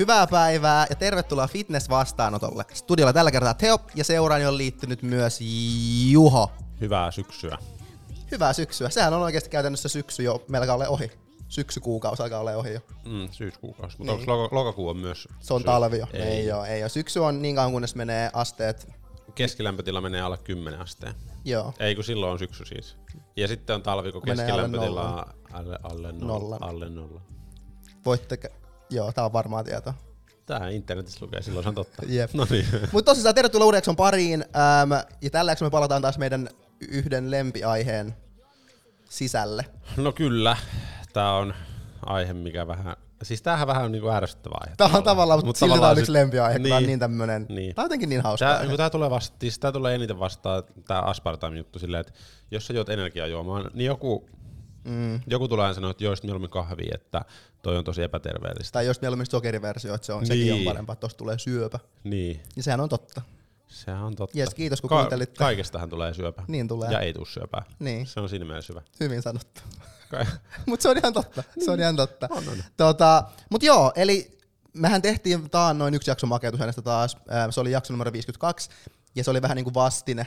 [0.00, 2.64] Hyvää päivää ja tervetuloa fitness-vastaanotolle.
[2.72, 5.38] Studiolla tällä kertaa Teo ja seuraani on liittynyt myös
[6.10, 6.50] Juho.
[6.80, 7.58] Hyvää syksyä.
[8.30, 8.90] Hyvää syksyä.
[8.90, 11.10] Sehän on oikeasti käytännössä syksy jo melkein ole ohi.
[11.48, 12.80] Syksykuukausi alkaa olla ohi jo.
[13.04, 13.98] Mm, syyskuukausi.
[13.98, 14.30] Mutta niin.
[14.30, 16.06] onko lokakuu on myös Se on syy- talvi jo.
[16.12, 16.22] Ei.
[16.22, 16.88] Ei, joo, ei joo.
[16.88, 18.88] Syksy on niin kauan kunnes menee asteet.
[19.34, 21.14] Keskilämpötila menee alle 10 asteen.
[21.44, 21.74] Joo.
[21.78, 22.96] Ei kun silloin on syksy siis.
[23.36, 25.28] Ja sitten on talvi, kun Menee alle keskilämpötila nollan.
[25.28, 27.20] on alle, alle, nolla, alle nolla.
[28.04, 28.38] Voitte...
[28.90, 29.94] Joo, tää on varmaa tietoa.
[30.46, 32.02] Tää internetissä lukee, silloin se on totta.
[32.08, 32.30] Jep.
[32.34, 32.66] No niin.
[32.92, 34.44] Mutta tosissaan tervetuloa uuden jakson pariin.
[34.56, 36.48] Ähm, ja tällä jaksolla me palataan taas meidän
[36.88, 38.14] yhden lempiaiheen
[39.08, 39.64] sisälle.
[39.96, 40.56] No kyllä,
[41.12, 41.54] tää on
[42.06, 42.96] aihe, mikä vähän...
[43.22, 44.74] Siis tämähän vähän on niinku ärsyttävä aihe.
[44.76, 46.86] Tää on tavallaan, mutta Mut silti tää on yksi lempiaihe, kun tää on Niin.
[46.86, 47.46] niin tämmönen...
[47.48, 47.74] Niin.
[47.74, 48.76] Tää on jotenkin niin hauska Tää, aihe.
[48.76, 52.12] tää tulee, vasta, siis tää tulee eniten vastaan, tää aspartame juttu silleen, että
[52.50, 54.28] jos sä juot energiajuomaa, niin joku,
[54.84, 55.20] Mm.
[55.26, 57.24] joku tulee aina sanoa, että joisit mieluummin kahvia, että
[57.62, 58.72] toi on tosi epäterveellistä.
[58.72, 60.64] Tai jos mieluummin sokeriversio, että se on, sekin on Niin.
[60.64, 61.78] parempaa, että tosta tulee syöpä.
[62.04, 63.22] Niin, Ja sehän on totta.
[63.68, 64.38] sehän on totta.
[64.38, 65.38] Jes, kiitos kun kuuntelitte.
[65.38, 66.42] Kaikestahan tulee syöpä.
[66.48, 66.90] Niin tulee.
[66.92, 67.62] Ja ei tuu syöpää.
[67.78, 68.82] Niin, Se on siinä mielessä hyvä.
[69.00, 69.60] hyvin sanottu.
[70.66, 71.42] Mutta se on ihan totta.
[71.64, 72.26] Se on ihan totta.
[72.30, 72.64] On, on.
[72.76, 74.38] Tota, mut joo, eli
[74.72, 77.16] mehän tehtiin taan noin yksi jakso makeutusaineesta taas.
[77.50, 78.70] Se oli jakso numero 52.
[79.14, 80.26] Ja se oli vähän niin kuin vastine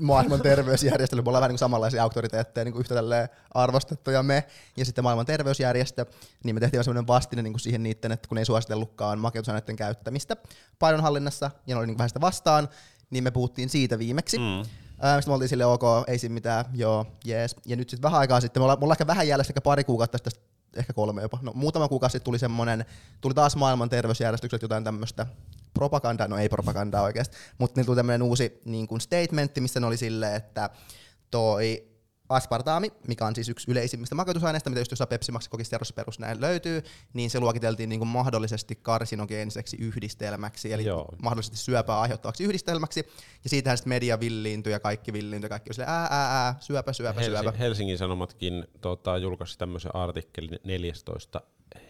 [0.00, 1.22] maailman terveysjärjestölle.
[1.22, 4.44] Me ollaan vähän niin samanlaisia auktoriteetteja, niin kuin yhtä tälleen arvostettuja me.
[4.76, 6.06] Ja sitten maailman terveysjärjestö.
[6.44, 9.76] Niin me tehtiin vähän semmoinen vastine niin kuin siihen niitten, että kun ei suositellutkaan makeutusaineiden
[9.76, 10.36] käyttämistä
[10.78, 12.68] painonhallinnassa, ja ne oli niin vähän sitä vastaan,
[13.10, 14.38] niin me puhuttiin siitä viimeksi.
[14.38, 14.64] Mm.
[14.64, 17.56] Sitten me oltiin sille ok, ei siinä mitään, joo, jees.
[17.66, 19.84] Ja nyt sitten vähän aikaa sitten, me ollaan, me ollaan ehkä vähän jäljessä, ehkä pari
[19.84, 20.40] kuukautta tästä,
[20.76, 21.38] ehkä kolme jopa.
[21.42, 22.84] No muutama kuukausi sitten tuli semmonen,
[23.20, 25.26] tuli taas maailman terveysjärjestykset jotain tämmöistä
[25.74, 29.86] propagandaa, no ei propagandaa oikeasti, mutta niin tuli tämmöinen uusi niin kuin statementti, missä ne
[29.86, 30.70] oli silleen, että
[31.30, 31.94] toi
[32.28, 35.48] aspartaami, mikä on siis yksi yleisimmistä makeutusaineista, mitä just jossain Pepsi Max
[35.94, 41.08] perus näin löytyy, niin se luokiteltiin niin kuin mahdollisesti karsinogeeniseksi yhdistelmäksi, eli Joo.
[41.22, 43.00] mahdollisesti syöpää aiheuttavaksi yhdistelmäksi,
[43.44, 47.22] ja siitähän sitten media villiintyi ja kaikki villiintyi, kaikki oli ää, ää, ää, syöpä, syöpä,
[47.22, 47.42] syöpä.
[47.42, 51.40] Helsi- Helsingin Sanomatkin tota, julkaisi tämmöisen artikkelin 14.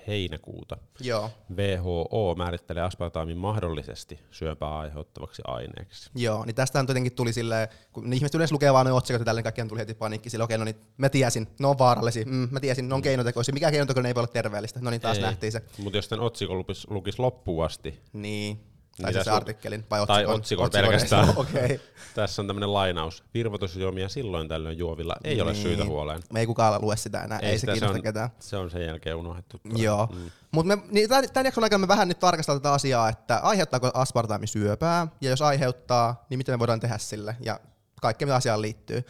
[0.07, 0.77] heinäkuuta.
[1.01, 6.11] Joo, WHO määrittelee aspartaamin mahdollisesti syöpää aiheuttavaksi aineeksi.
[6.15, 9.45] Joo, niin tästähän jotenkin tuli silleen, kun ihmiset yleensä lukee vaan ne otsikot ja tälleen
[9.45, 12.61] kaikkiaan tuli heti paniikki sille, okei, no niin, mä tiesin, ne on vaarallisia, mm, mä
[12.61, 15.23] tiesin, ne on keinotekoisia, mikä keinotekoinen ei voi olla terveellistä, no niin taas Ei.
[15.23, 15.63] nähtiin se.
[15.79, 18.61] Mutta jos tämän otsikon lukisi, lukisi loppuun asti, Niin,
[19.03, 20.35] tai siis se artikkelin, vai tai otsikon.
[20.41, 21.29] otsikon Otsikon, pelkästään.
[21.37, 21.79] Okay.
[22.15, 23.25] tässä on tämmöinen lainaus.
[23.35, 25.63] Virvoitusjuomia silloin tällöin juovilla ei ole Niin.
[25.63, 26.21] syytä huoleen.
[26.33, 28.31] Me ei kukaan lue sitä enää, ei, ei se sitä, kiinnosta on, ketään.
[28.39, 29.61] Se on sen jälkeen unohdettu.
[29.77, 30.09] Joo.
[30.15, 30.31] Mm.
[30.53, 34.47] Mutta niin tämän, tämän jakson aikana me vähän nyt tarkastellaan tätä asiaa, että aiheuttaako aspartaami
[34.47, 37.61] syöpää, ja jos aiheuttaa, niin mitä me voidaan tehdä sille, ja
[38.01, 39.03] kaikkea mitä asiaan liittyy.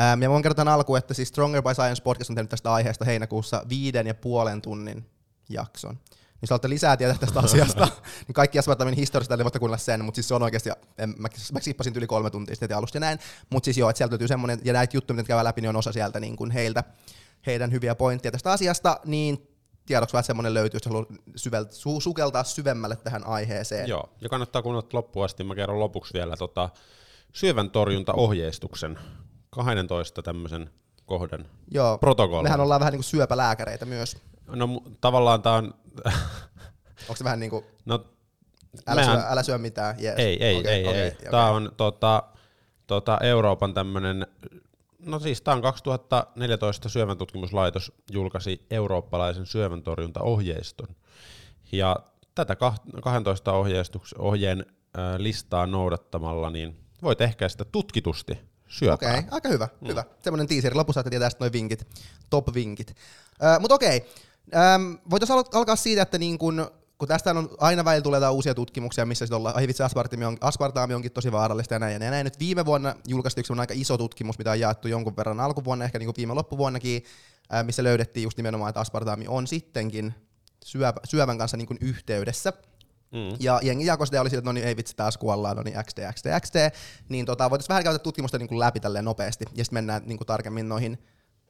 [0.00, 3.04] Ähm, ja voin kertoa alkuun, että siis Stronger by Science podcast on tehnyt tästä aiheesta
[3.04, 5.06] heinäkuussa viiden ja puolen tunnin
[5.48, 5.98] jakson.
[6.42, 7.88] Niin jos haluatte lisää tietää tästä asiasta,
[8.26, 11.28] niin kaikki aspartaamin historiasta eli voitte kuunnella sen, mutta siis se on oikeasti, en, mä,
[11.52, 13.18] mä skippasin yli kolme tuntia sitten alusta ja näin,
[13.50, 15.76] mutta siis joo, että sieltä löytyy semmoinen, ja näitä juttuja, mitä käydään läpi, niin on
[15.76, 16.84] osa sieltä niin kuin heiltä,
[17.46, 19.48] heidän hyviä pointteja tästä asiasta, niin
[19.86, 23.88] tiedoksi vähän semmoinen löytyy, jos haluaa syvel, su, sukeltaa syvemmälle tähän aiheeseen.
[23.88, 25.44] Joo, ja kannattaa kuunnella loppuun asti.
[25.44, 26.70] Mä kerron lopuksi vielä tota,
[27.32, 28.98] syövän torjuntaohjeistuksen
[29.50, 30.70] 12 tämmöisen
[31.06, 31.98] kohden Joo.
[31.98, 32.44] protokollan.
[32.44, 34.16] Mehän ollaan vähän niin kuin syöpälääkäreitä myös.
[34.46, 35.74] No tavallaan tää on,
[37.08, 38.04] Onko se vähän niin kuin, no
[38.86, 39.96] älä, mehän- syö, älä syö mitään?
[40.02, 40.14] Yes.
[40.18, 41.08] ei, ei, Okei, ei, okei, ei.
[41.08, 41.30] okei.
[41.30, 42.22] Tää on tota,
[42.86, 44.26] tota Euroopan tämmönen,
[44.98, 50.88] no siis tää on 2014 syövän tutkimuslaitos julkaisi eurooppalaisen syövän torjuntaohjeiston.
[51.72, 51.96] Ja
[52.34, 54.66] tätä kah- 12 ohjeistuks- ohjeen
[55.18, 58.38] listaa noudattamalla, niin voit ehkäistä tutkitusti
[58.68, 59.10] syöpää.
[59.12, 59.68] Okei, aika hyvä.
[59.80, 59.88] Mm.
[59.88, 60.04] hyvä.
[60.22, 60.74] Semmoinen teaseri.
[60.74, 61.86] Lopussa saatte tietää sitten noin vinkit,
[62.30, 62.94] top-vinkit.
[63.44, 64.06] Äh, Mutta okei,
[64.54, 68.54] ähm, voitaisiin al- alkaa siitä, että niin kun, kun tästä on aina välillä tulee uusia
[68.54, 71.98] tutkimuksia, missä sitten ollaan, ai vitsi, aspartaami, on, aspartaami onkin tosi vaarallista ja näin ja
[71.98, 72.14] näin.
[72.14, 72.24] ja.
[72.24, 75.98] Nyt viime vuonna julkaistiin yksi aika iso tutkimus, mitä on jaettu jonkun verran alkuvuonna, ehkä
[75.98, 77.04] niin kuin viime loppuvuonnakin,
[77.54, 80.14] äh, missä löydettiin just nimenomaan, että aspartaami on sittenkin
[80.64, 82.52] syöpä, syövän kanssa niin kuin yhteydessä.
[83.12, 83.36] Mm.
[83.40, 85.62] Ja jengi jakoi sitä ja oli sillä, että no niin ei vitsi taas kuollaan, no
[85.62, 86.70] niin XD, XD, XD.
[87.08, 90.18] Niin tota, voitaisiin vähän käydä tutkimusta niin kuin läpi tälleen nopeasti ja sitten mennään niin
[90.18, 90.98] kuin tarkemmin noihin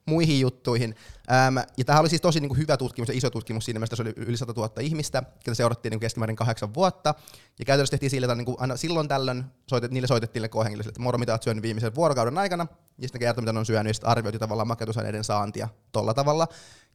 [0.07, 0.95] muihin juttuihin.
[1.33, 3.97] Ähm, ja tämä oli siis tosi niin kuin hyvä tutkimus ja iso tutkimus siinä mielessä,
[3.97, 7.15] se oli yli 100 000 ihmistä, ketä seurattiin niin kuin keskimäärin kahdeksan vuotta.
[7.59, 11.01] Ja käytännössä tehtiin sillä, että niin kuin aina silloin tällöin soitet, niille soitettiin kohenkilöille, että
[11.01, 12.67] moro mitä oot syönyt viimeisen vuorokauden aikana,
[12.99, 16.49] ja sitten kertoi, mitä ne on syönyt, ja sitten arvioitiin tavallaan makeutusaineiden saantia tolla tavalla.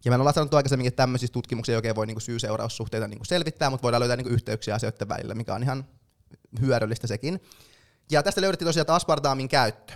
[0.06, 3.70] Ja me ollaan sanottu aikaisemminkin, että tämmöisissä tutkimuksissa ei oikein voi niin syy-seuraussuhteita niin selvittää,
[3.70, 5.86] mutta voidaan löytää niin yhteyksiä asioiden välillä, mikä on ihan
[6.62, 7.40] hyödyllistä sekin.
[8.12, 9.94] Ja tästä löydettiin tosiaan, aspartaamin käyttö,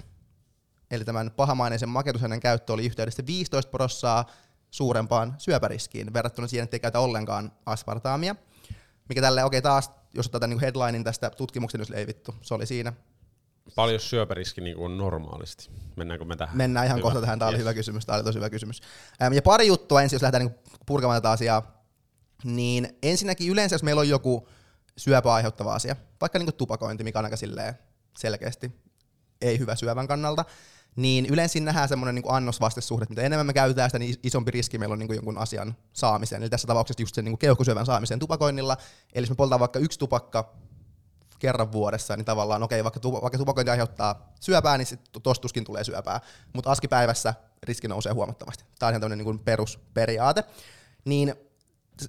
[0.91, 4.25] eli tämän pahamaineisen makeutusaineen käyttö oli yhteydessä 15 prossaa
[4.71, 8.35] suurempaan syöpäriskiin verrattuna siihen, että ei käytä ollenkaan aspartaamia,
[9.09, 12.35] mikä tälleen, okei okay, taas, jos ottaa tämän niin headlinein tästä tutkimuksen, jos ei vittu,
[12.41, 12.93] se oli siinä.
[13.75, 15.69] Paljon syöpäriski niin kuin normaalisti?
[15.95, 16.57] Mennäänkö me tähän?
[16.57, 17.03] Mennään ihan hyvä.
[17.03, 17.55] kohta tähän, tämä yes.
[17.55, 18.81] oli hyvä kysymys, tämä oli tosi hyvä kysymys.
[19.33, 20.55] Ja pari juttua ensin, jos lähdetään niin
[20.85, 21.85] purkamaan tätä asiaa,
[22.43, 24.47] niin ensinnäkin yleensä, jos meillä on joku
[24.97, 27.37] syöpää aiheuttava asia, vaikka niin tupakointi, mikä on aika
[28.17, 28.71] selkeästi
[29.41, 30.45] ei hyvä syövän kannalta,
[30.95, 34.93] niin yleensä nähdään semmoinen niin annosvastesuhde, mitä enemmän me käytetään sitä, niin isompi riski meillä
[34.93, 36.41] on niin kuin jonkun asian saamiseen.
[36.41, 38.77] Eli tässä tapauksessa just sen niin keuhkosyövän saamiseen tupakoinnilla.
[39.13, 40.53] Eli jos me poltaan vaikka yksi tupakka
[41.39, 45.83] kerran vuodessa, niin tavallaan okei, vaikka, tupa, vaikka tupakointi aiheuttaa syöpää, niin sitten tostuskin tulee
[45.83, 46.19] syöpää.
[46.53, 47.33] Mutta askipäivässä
[47.63, 48.63] riski nousee huomattavasti.
[48.79, 50.43] Tämä on ihan tämmöinen niin perusperiaate.
[51.05, 51.35] Niin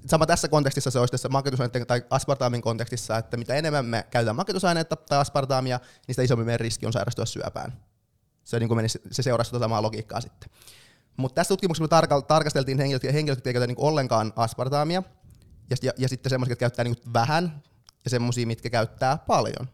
[0.06, 4.36] sama tässä kontekstissa se olisi tässä maketusaineiden tai aspartaamin kontekstissa, että mitä enemmän me käytetään
[4.36, 7.72] maketusaineita tai aspartaamia, niin sitä isompi meidän riski on sairastua syöpään.
[8.44, 10.50] Se, niin menisi, se seurasi tuota samaa logiikkaa sitten.
[11.16, 15.02] Mutta tässä tutkimuksessa me tarka- tarkasteltiin henkilöt, henkilöt jotka ei käytä niin ollenkaan aspartaamia,
[15.70, 17.62] ja, ja, ja sitten semmoisia, jotka käyttää niin vähän,
[18.04, 19.68] ja semmoisia, mitkä käyttää paljon.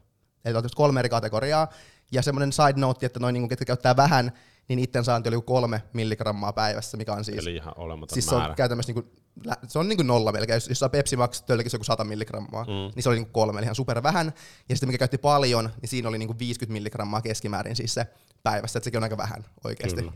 [0.44, 1.68] Eli on kolme eri kategoriaa,
[2.12, 4.32] ja semmoinen side note, että noin, niin ketkä käyttää vähän,
[4.68, 7.38] niin itten saanti oli kolme milligrammaa päivässä, mikä on siis...
[7.38, 8.44] Eli ihan olematon siis määrä.
[8.44, 9.16] se on käytännössä niin kuin,
[9.68, 10.56] se on niin kuin nolla melkein.
[10.56, 12.94] Jos, jos saa Pepsi Max tölkissä joku 100 milligrammaa, mm.
[12.94, 14.32] niin se oli niin kuin kolme, eli ihan super vähän.
[14.68, 18.06] Ja sitten mikä käytti paljon, niin siinä oli niin kuin 50 milligrammaa keskimäärin siis se
[18.42, 20.00] päivässä, että sekin on aika vähän oikeasti.
[20.00, 20.12] Kyllä.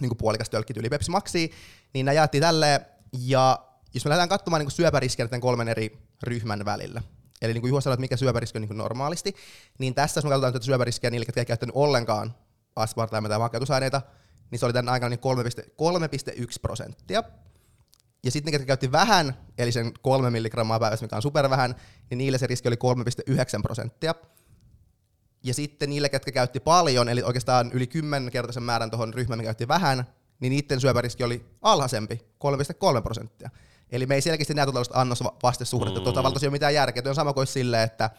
[0.00, 1.48] Niin kuin puolikas tölkki yli Pepsi Maxia.
[1.94, 2.80] Niin nämä jaettiin tälleen,
[3.12, 3.58] ja
[3.94, 7.02] jos me lähdetään katsomaan niin syöpäriskiä tämän kolmen eri ryhmän välillä,
[7.42, 9.34] eli niin kuin Juha sanoi, että mikä syöpäriski on niin kuin normaalisti,
[9.78, 12.34] niin tässä jos me katsotaan tätä syöpäriskiä niille, jotka ei käyttänyt ollenkaan
[12.76, 14.02] aspartaamia tai makeutusaineita,
[14.50, 15.20] niin se oli tämän aikana niin
[16.40, 17.22] 3,1 prosenttia.
[18.24, 21.74] Ja sitten ne, ketkä käytti vähän, eli sen 3 milligrammaa päivässä, mikä on super vähän,
[22.10, 22.76] niin niille se riski oli
[23.30, 24.14] 3,9 prosenttia.
[25.44, 29.68] Ja sitten niille, ketkä käytti paljon, eli oikeastaan yli 10-kertaisen määrän tuohon ryhmään, mikä käytti
[29.68, 30.04] vähän,
[30.40, 32.20] niin niiden syöpäriski oli alhaisempi,
[32.94, 33.50] 3,3 prosenttia.
[33.92, 36.00] Eli me ei selkeästi näe tuollaista annos-vastesuhdetta.
[36.00, 36.04] Mm.
[36.04, 37.02] Tuota ei ole mitään järkeä.
[37.02, 38.10] Tuo on sama kuin silleen, että,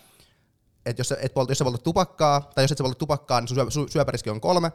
[0.85, 3.41] että jos, sä, et polta, jos sä poltat tupakkaa, tai jos et sä polta tupakkaa,
[3.41, 4.71] niin sun syöpäriski on kolme.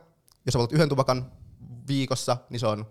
[0.46, 1.32] Jos sä poltat yhden tupakan
[1.88, 2.86] viikossa, niin se on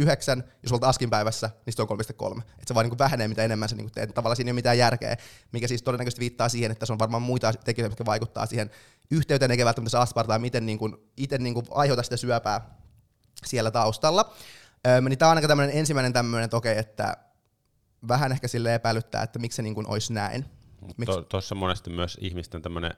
[0.00, 2.40] 3,9, jos olet askin päivässä, niin se on 3,3.
[2.40, 4.14] Että se vaan niin kuin vähenee, mitä enemmän se niin teet.
[4.14, 5.16] Tavallaan siinä ei ole mitään järkeä,
[5.52, 8.70] mikä siis todennäköisesti viittaa siihen, että se on varmaan muita tekijöitä, jotka vaikuttaa siihen
[9.10, 12.78] yhteyteen, eikä välttämättä se aspartaa, miten niin kuin, itse niin kuin aiheuta sitä syöpää
[13.46, 14.32] siellä taustalla.
[14.86, 17.16] Öö, niin tämä on aika tämmöinen ensimmäinen tämmöinen, että okei, että
[18.08, 20.44] vähän ehkä sille epäilyttää, että miksi se niin kuin olisi näin.
[21.28, 22.92] Tuossa monesti myös ihmisten tämmöinen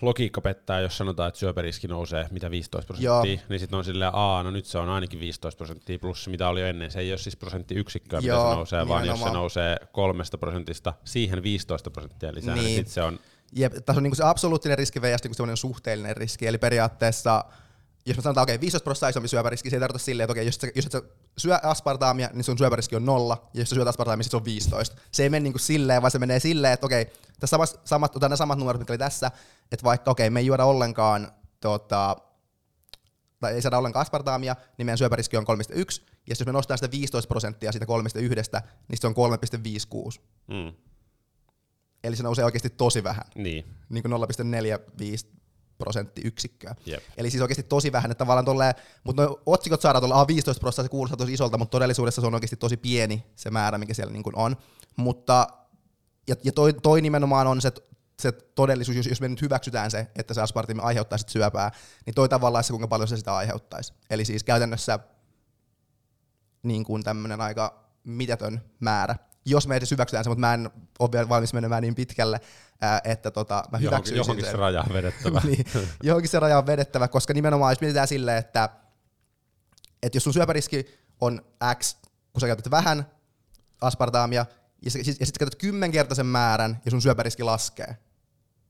[0.00, 3.22] logiikka pettää, jos sanotaan, että syöpäriski nousee mitä 15 prosenttia, Joo.
[3.48, 6.60] niin sitten on silleen, aa, no nyt se on ainakin 15 prosenttia plus mitä oli
[6.60, 6.90] jo ennen.
[6.90, 10.94] Se ei ole siis prosenttiyksikköä, mitä Joo, se nousee, vaan jos se nousee kolmesta prosentista
[11.04, 13.18] siihen 15 prosenttia lisää, niin, niin sitten se on...
[13.52, 17.44] Jep, tässä on niinku se absoluuttinen riski sitten niinku suhteellinen riski, eli periaatteessa
[18.06, 20.42] jos me sanotaan, okei, okay, 15 prosenttia isompi syöpäriski, se ei tarkoita silleen, että okei,
[20.42, 21.02] okay, jos, et, jos et sä
[21.38, 24.44] syö aspartaamia, niin sun syöpäriski on nolla, ja jos sä syöt aspartaamia, niin se on
[24.44, 24.96] 15.
[25.12, 27.80] Se ei mene niin kuin silleen, vaan se menee silleen, että okei, okay, tässä samat,
[27.84, 29.30] samat, ne samat numerot, mitkä oli tässä,
[29.72, 32.16] että vaikka okei, okay, me ei juoda ollenkaan tota,
[33.40, 36.90] tai ei saada ollenkaan aspartaamia, niin meidän syöpäriski on 3,1, ja jos me nostaa sitä
[36.90, 39.14] 15 prosenttia siitä 3,1, niin se on
[40.14, 40.20] 3,56.
[40.46, 40.72] Mm.
[42.04, 43.24] Eli se nousee oikeasti tosi vähän.
[43.34, 43.64] Niin.
[43.88, 45.38] Niin kuin 0,45
[45.78, 46.74] prosenttiyksikköä.
[46.88, 47.02] Yep.
[47.16, 50.84] Eli siis oikeasti tosi vähän, että tavallaan tolleen, mutta no otsikot saadaan tuolla 15 prosenttia,
[50.84, 54.12] se kuulostaa tosi isolta, mutta todellisuudessa se on oikeasti tosi pieni se määrä, mikä siellä
[54.12, 54.56] niin kuin on.
[54.96, 55.46] Mutta,
[56.28, 57.72] ja, ja toi, toi nimenomaan on se,
[58.20, 61.70] se todellisuus, jos, jos me nyt hyväksytään se, että se aspartimi aiheuttaisi syöpää,
[62.06, 63.92] niin toi tavallaan se, kuinka paljon se sitä aiheuttaisi.
[64.10, 64.98] Eli siis käytännössä
[66.62, 69.16] niin kuin tämmöinen aika mitätön määrä
[69.50, 72.40] jos me edes hyväksytään se, mutta mä en ole vielä valmis menemään niin pitkälle,
[73.04, 74.52] että tota, mä hyväksyisin johonkin sen.
[74.52, 75.40] se raja on vedettävä.
[75.48, 75.66] niin,
[76.02, 78.68] johonkin se raja on vedettävä, koska nimenomaan jos mietitään silleen, että,
[80.02, 80.86] että jos sun syöpäriski
[81.20, 81.42] on
[81.78, 81.96] X,
[82.32, 83.06] kun sä käytät vähän
[83.80, 84.46] aspartaamia,
[84.82, 87.96] ja, ja sitten käytät kymmenkertaisen määrän, ja sun syöpäriski laskee.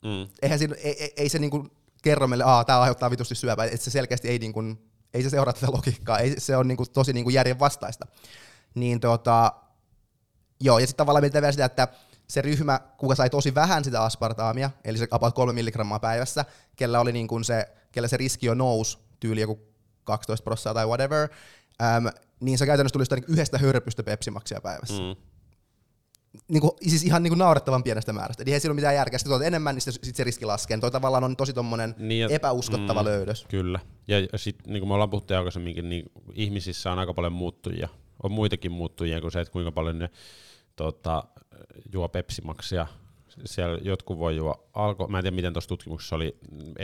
[0.04, 0.28] Mm.
[0.42, 1.68] Eihän siinä, ei, ei, ei se niinku
[2.02, 4.60] kerro meille, että tämä aiheuttaa vitusti syöpää, että se selkeästi ei, niinku,
[5.14, 8.06] ei se seuraa tätä logiikkaa, ei, se on niinku tosi niinku järjen vastaista.
[8.74, 9.52] Niin tota,
[10.60, 11.88] Joo, ja sitten tavallaan mietitään vielä sitä, että
[12.28, 16.44] se ryhmä, kuka sai tosi vähän sitä aspartaamia, eli se about 3 milligrammaa päivässä,
[16.76, 19.68] kellä oli niin kuin se, kellä se riski jo nousi tyyli joku
[20.04, 21.28] 12 prosenttia tai whatever,
[21.82, 22.04] äm,
[22.40, 25.02] niin se käytännössä tuli sitä niin yhdestä hörpystä pepsimaksia päivässä.
[25.02, 25.16] Mm.
[26.48, 28.42] Niin kuin, siis ihan niin kuin naurettavan pienestä määrästä.
[28.42, 29.18] Eli ei siinä ole mitään järkeä.
[29.18, 30.78] Sitten enemmän, niin sitten se riski laskee.
[30.78, 33.46] Toi tavallaan on tosi tommonen niin, epäuskottava mm, löydös.
[33.48, 33.80] Kyllä.
[34.08, 37.88] Ja sitten niin kuin me ollaan puhuttu aikaisemminkin, niin ihmisissä on aika paljon muuttujia.
[38.22, 40.10] On muitakin muuttujia kuin se, että kuinka paljon ne
[40.76, 41.24] tota,
[41.92, 42.86] juo pepsimaksia
[43.44, 46.38] siellä jotkut voi juo alko, mä en tiedä miten tuossa tutkimuksessa oli,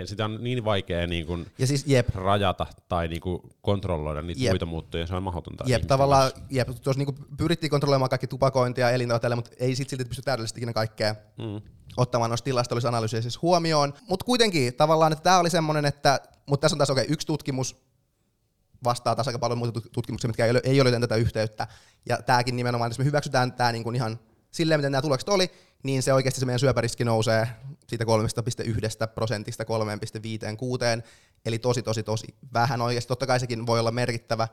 [0.05, 4.41] sitä on niin vaikea niin kuin Ja siis jep, rajata tai niin kuin kontrolloida niitä
[4.41, 4.53] Jep.
[4.53, 5.65] muita muuttuja, se on mahdotonta.
[5.67, 10.05] Jep, tavallaan jep, tuossa niinku pyrittiin kontrolloimaan kaikki tupakointia ja tällä, mutta ei sit silti
[10.05, 11.61] pysty täydellisesti ikinä kaikkea Mm.
[11.97, 13.95] ottamaan noista tilastollisista analyysiä siis huomioon.
[14.09, 17.77] Mutta kuitenkin tavallaan, että tämä oli semmoinen, että, mutta tässä on taas okei, yksi tutkimus
[18.85, 21.67] vastaa taas aika paljon muita tut- tutkimuksia, mitkä ei ole, ei ole tätä yhteyttä.
[22.07, 24.19] Ja tämäkin nimenomaan, jos me hyväksytään tämä niinku ihan
[24.51, 25.51] silleen, miten nämä tulokset oli,
[25.83, 27.49] niin se oikeasti se meidän syöpäriski nousee
[27.89, 31.03] siitä 3,1 prosentista 3,56,
[31.47, 33.09] eli tosi tosi tosi vähän oikeasti.
[33.09, 34.49] Totta kai sekin voi olla merkittävä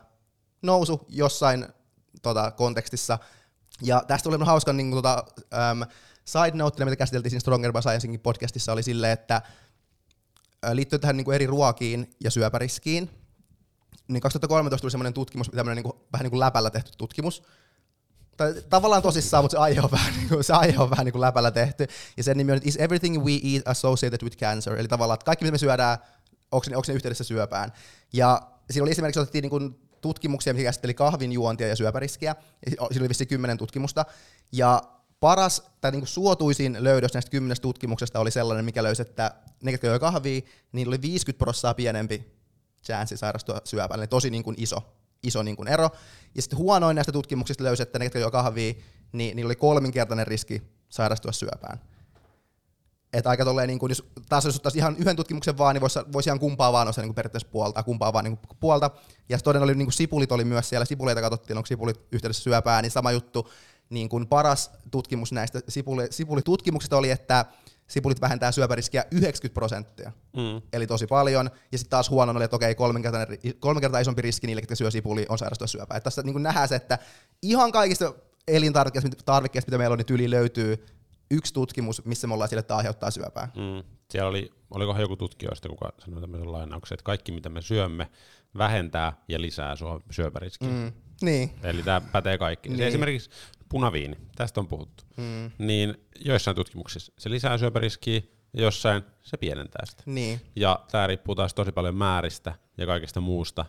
[0.61, 1.67] nousu jossain
[2.21, 3.19] tota, kontekstissa.
[3.81, 5.23] Ja tästä oli hauska niin kuin, tota,
[5.53, 5.81] äm,
[6.25, 9.41] side note, mitä käsiteltiin siinä Stronger by Sciencingin podcastissa, oli silleen, että
[10.65, 13.09] ä, liittyen tähän niin kuin eri ruokiin ja syöpäriskiin,
[14.07, 17.43] niin 2013 tuli semmoinen tutkimus, tämmöinen niin kuin, vähän niin kuin läpällä tehty tutkimus,
[18.37, 21.11] tai tavallaan tosissaan, mutta se aihe on vähän, niin kuin, se aihe on vähän niin
[21.11, 21.87] kuin läpällä tehty.
[22.17, 24.79] Ja sen nimi on, Is everything we eat associated with cancer?
[24.79, 25.97] Eli tavallaan, että kaikki mitä me syödään,
[26.51, 27.73] onko ne, onko ne yhteydessä syöpään?
[28.13, 32.35] Ja siinä oli esimerkiksi otettiin niin kuin tutkimuksia, mikä käsitteli kahvin juontia ja syöpäriskiä.
[32.67, 34.05] Siinä oli vissiin kymmenen tutkimusta.
[34.51, 34.81] Ja
[35.19, 39.71] paras tai niin kuin suotuisin löydös näistä kymmenestä tutkimuksesta oli sellainen, mikä löysi, että ne,
[39.71, 42.40] jotka kahvia, niin oli 50 prosenttia pienempi
[42.83, 43.99] chanssi sairastua syöpään.
[43.99, 44.77] Eli tosi niin kuin iso,
[45.23, 45.89] iso niin kuin ero.
[46.35, 48.73] Ja sitten huonoin näistä tutkimuksista löysi, että ne, jotka joi kahvia,
[49.11, 51.79] niin niillä oli kolminkertainen riski sairastua syöpään.
[53.13, 55.99] Että aika tolleen, niin kuin, jos taas jos ottaisi ihan yhden tutkimuksen vaan, niin voisi,
[56.13, 58.91] voisi ihan kumpaa vaan osa niin kuin periaatteessa puolta, kumpaa vaan niin kuin puolta.
[59.29, 62.83] Ja sitten oli niin kuin sipulit oli myös siellä, sipuleita katsottiin, onko sipulit yhteydessä syöpään,
[62.83, 63.49] niin sama juttu.
[63.89, 67.45] Niin kuin paras tutkimus näistä sipuli, sipulitutkimuksista oli, että
[67.91, 70.11] sipulit vähentää syöpäriskiä 90 prosenttia.
[70.37, 70.61] Mm.
[70.73, 71.49] Eli tosi paljon.
[71.71, 73.25] Ja sitten taas huono oli, että okei, kolme kertaa,
[73.59, 75.97] kolme kertaa isompi riski niille, jotka syö sipuli, on sairastua syöpään.
[75.97, 76.99] Et tässä niin nähdään se, että
[77.41, 78.13] ihan kaikista
[78.47, 80.85] elintarvikkeista, tarvikkeista, mitä meillä on, niin tyli löytyy
[81.31, 83.51] yksi tutkimus, missä me ollaan sille, että aiheuttaa syöpää.
[83.55, 83.83] Mm.
[84.09, 88.11] Siellä oli, olikohan joku tutkijoista, kuka sanoi tämmöisen lainauksen, että kaikki mitä me syömme
[88.57, 90.69] vähentää ja lisää syö- syöpäriskiä.
[90.69, 90.91] Mm.
[91.21, 91.51] Niin.
[91.63, 92.69] Eli tämä pätee kaikki.
[92.69, 92.77] Niin.
[92.77, 92.87] Niin.
[92.87, 93.29] Esimerkiksi
[93.69, 95.03] punaviini, tästä on puhuttu.
[95.17, 95.51] Mm.
[95.57, 98.21] Niin joissain tutkimuksissa se lisää syöpäriskiä,
[98.53, 100.03] ja jossain se pienentää sitä.
[100.05, 100.41] Niin.
[100.55, 103.65] Ja tämä riippuu taas tosi paljon määristä ja kaikesta muusta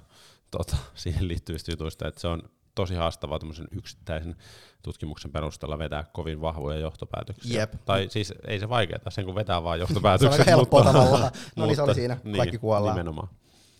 [0.50, 2.42] tota, siihen liittyvistä jutuista, että se on
[2.74, 4.36] tosi haastavaa tämmöisen yksittäisen
[4.82, 7.60] tutkimuksen perusteella vetää kovin vahvoja johtopäätöksiä.
[7.60, 7.72] Jep.
[7.84, 9.78] Tai siis ei se vaikeaa, sen kun vetää vaan
[10.18, 11.32] Se on helppoa tavallaan.
[11.56, 12.16] No niin se oli siinä.
[12.36, 12.96] Kaikki kuollaan.
[12.96, 13.28] Nimenomaan.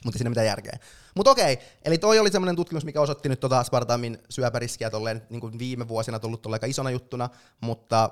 [0.05, 0.79] Mutta siinä mitään järkeä.
[1.17, 5.41] Mutta okei, eli toi oli semmoinen tutkimus, mikä osoitti nyt tota aspartamin syöpäriskiä tolleen, niin
[5.41, 7.29] kuin viime vuosina tullut aika isona juttuna,
[7.61, 8.11] mutta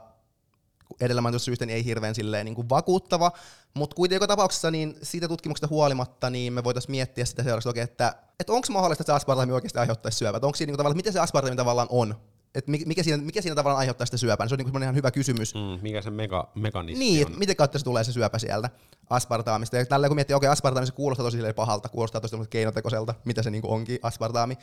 [1.01, 3.33] edellä mainitusta syystä niin ei hirveän silleen niin kuin vakuuttava,
[3.75, 8.15] mutta kuitenkin joka tapauksessa niin siitä tutkimuksesta huolimatta niin me voitaisiin miettiä sitä seuraavaksi, että,
[8.41, 11.13] että onko mahdollista, että se aspartami oikeasti aiheuttaisi syöpää, onko siinä niin kuin, tavallaan, miten
[11.13, 12.15] se aspartami tavallaan on,
[12.55, 14.95] että mikä siinä, mikä siinä tavallaan aiheuttaa sitä syöpää, niin se on niin semmoinen ihan
[14.95, 17.39] hyvä kysymys, Mm, mikä se mega, mekanismi niin, on?
[17.39, 18.71] miten kautta se tulee se syöpä sieltä
[19.11, 19.77] aspartaamista.
[19.77, 23.43] Ja tällä kun miettii, okei, okay, aspartaami se kuulostaa tosi pahalta, kuulostaa tosi keinotekoiselta, mitä
[23.43, 24.59] se niinku onkin aspartaami.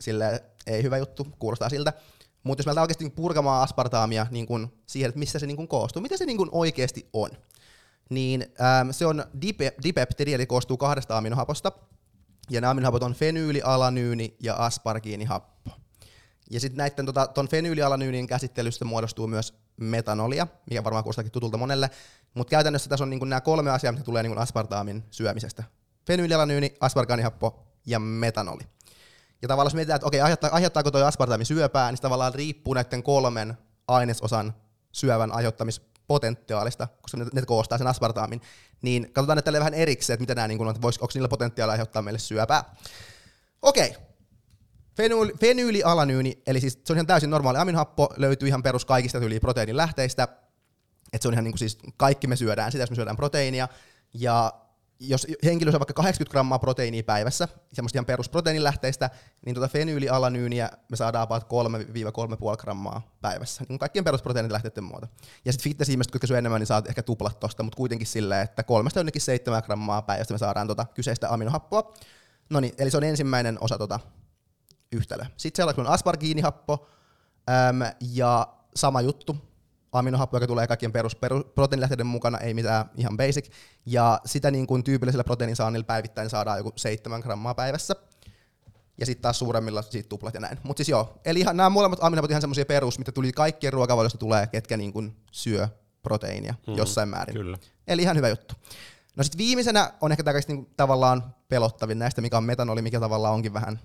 [0.00, 1.92] Sille ei hyvä juttu, kuulostaa siltä.
[2.42, 5.68] Mutta jos me oikeasti niinku purkamaan aspartaamia niin kun siihen, että missä se niin kun
[5.68, 7.30] koostuu, mitä se niin kun oikeasti on,
[8.10, 8.46] niin
[8.80, 11.72] äm, se on dipe, dipeptidi, eli koostuu kahdesta aminohaposta.
[12.50, 15.70] Ja nämä aminohapot on fenyyli, alanyyni ja aspargiinihappo.
[16.50, 21.90] Ja sitten näiden tota, ton fenyylialanyynin käsittelystä muodostuu myös metanolia, mikä varmaan kuulostaakin tutulta monelle,
[22.34, 25.64] mutta käytännössä tässä on niinku nämä kolme asiaa, mitkä tulee niinku aspartaamin syömisestä.
[26.06, 28.62] Fenyylialanyyni, aspargaanihappo ja metanoli.
[29.42, 33.02] Ja tavallaan jos mietitään, että okei, aiheuttaa, aiheuttaako tuo aspartaami syöpää, niin tavallaan riippuu näiden
[33.02, 34.54] kolmen ainesosan
[34.92, 38.40] syövän aiheuttamispotentiaalista, koska ne, ne koostaa sen aspartaamin.
[38.82, 41.28] Niin katsotaan nyt tälle vähän erikseen, että mitä nämä, niin kuin, että vois, onko niillä
[41.28, 42.64] potentiaalia aiheuttaa meille syöpää.
[43.62, 43.96] Okei,
[45.00, 49.40] Fenyyli, fenyylialanyyni, eli siis se on ihan täysin normaali aminohappo, löytyy ihan perus kaikista tyyliä
[49.40, 50.22] proteiinin lähteistä.
[51.12, 53.68] Että se on ihan niin kuin siis kaikki me syödään sitä, jos me syödään proteiinia.
[54.14, 54.52] Ja
[55.00, 59.10] jos henkilö syö vaikka 80 grammaa proteiinia päivässä, semmoista ihan perusproteiinilähteistä,
[59.46, 61.48] niin tuota fenyylialanyyniä me saadaan about 3-3,5
[62.56, 65.08] grammaa päivässä, niin kaikkien perusproteiinilähteiden muuta.
[65.44, 68.62] Ja sitten fitness-ihmiset, jotka syö enemmän, niin saat ehkä tuplat tosta, mutta kuitenkin silleen, että
[68.62, 71.94] kolmesta jonnekin 7 grammaa päivästä me saadaan tota kyseistä aminohappoa.
[72.50, 74.00] No niin, eli se on ensimmäinen osa tota
[74.92, 75.24] yhtälö.
[75.36, 76.88] Sitten seuraavaksi on aspargiinihappo,
[77.68, 79.36] äm, ja sama juttu,
[79.92, 83.50] aminohappo, joka tulee kaikkien perus, perus proteiinilähteiden mukana, ei mitään ihan basic,
[83.86, 87.96] ja sitä niin kuin tyypillisellä proteiinisaannilla päivittäin saadaan joku 7 grammaa päivässä,
[88.98, 90.58] ja sitten taas suuremmilla siitä tuplat ja näin.
[90.62, 94.18] Mutta siis joo, eli ihan, nämä molemmat aminohapot ihan semmoisia perus, mitä tuli kaikkien ruokavaliosta
[94.18, 95.68] tulee, ketkä niin kuin syö
[96.02, 97.34] proteiinia Mhm, jossain määrin.
[97.34, 97.58] Kyllä.
[97.88, 98.54] Eli ihan hyvä juttu.
[99.16, 103.34] No sitten viimeisenä on ehkä tämä niinku tavallaan pelottavin näistä, mikä on metanoli, mikä tavallaan
[103.34, 103.80] onkin vähän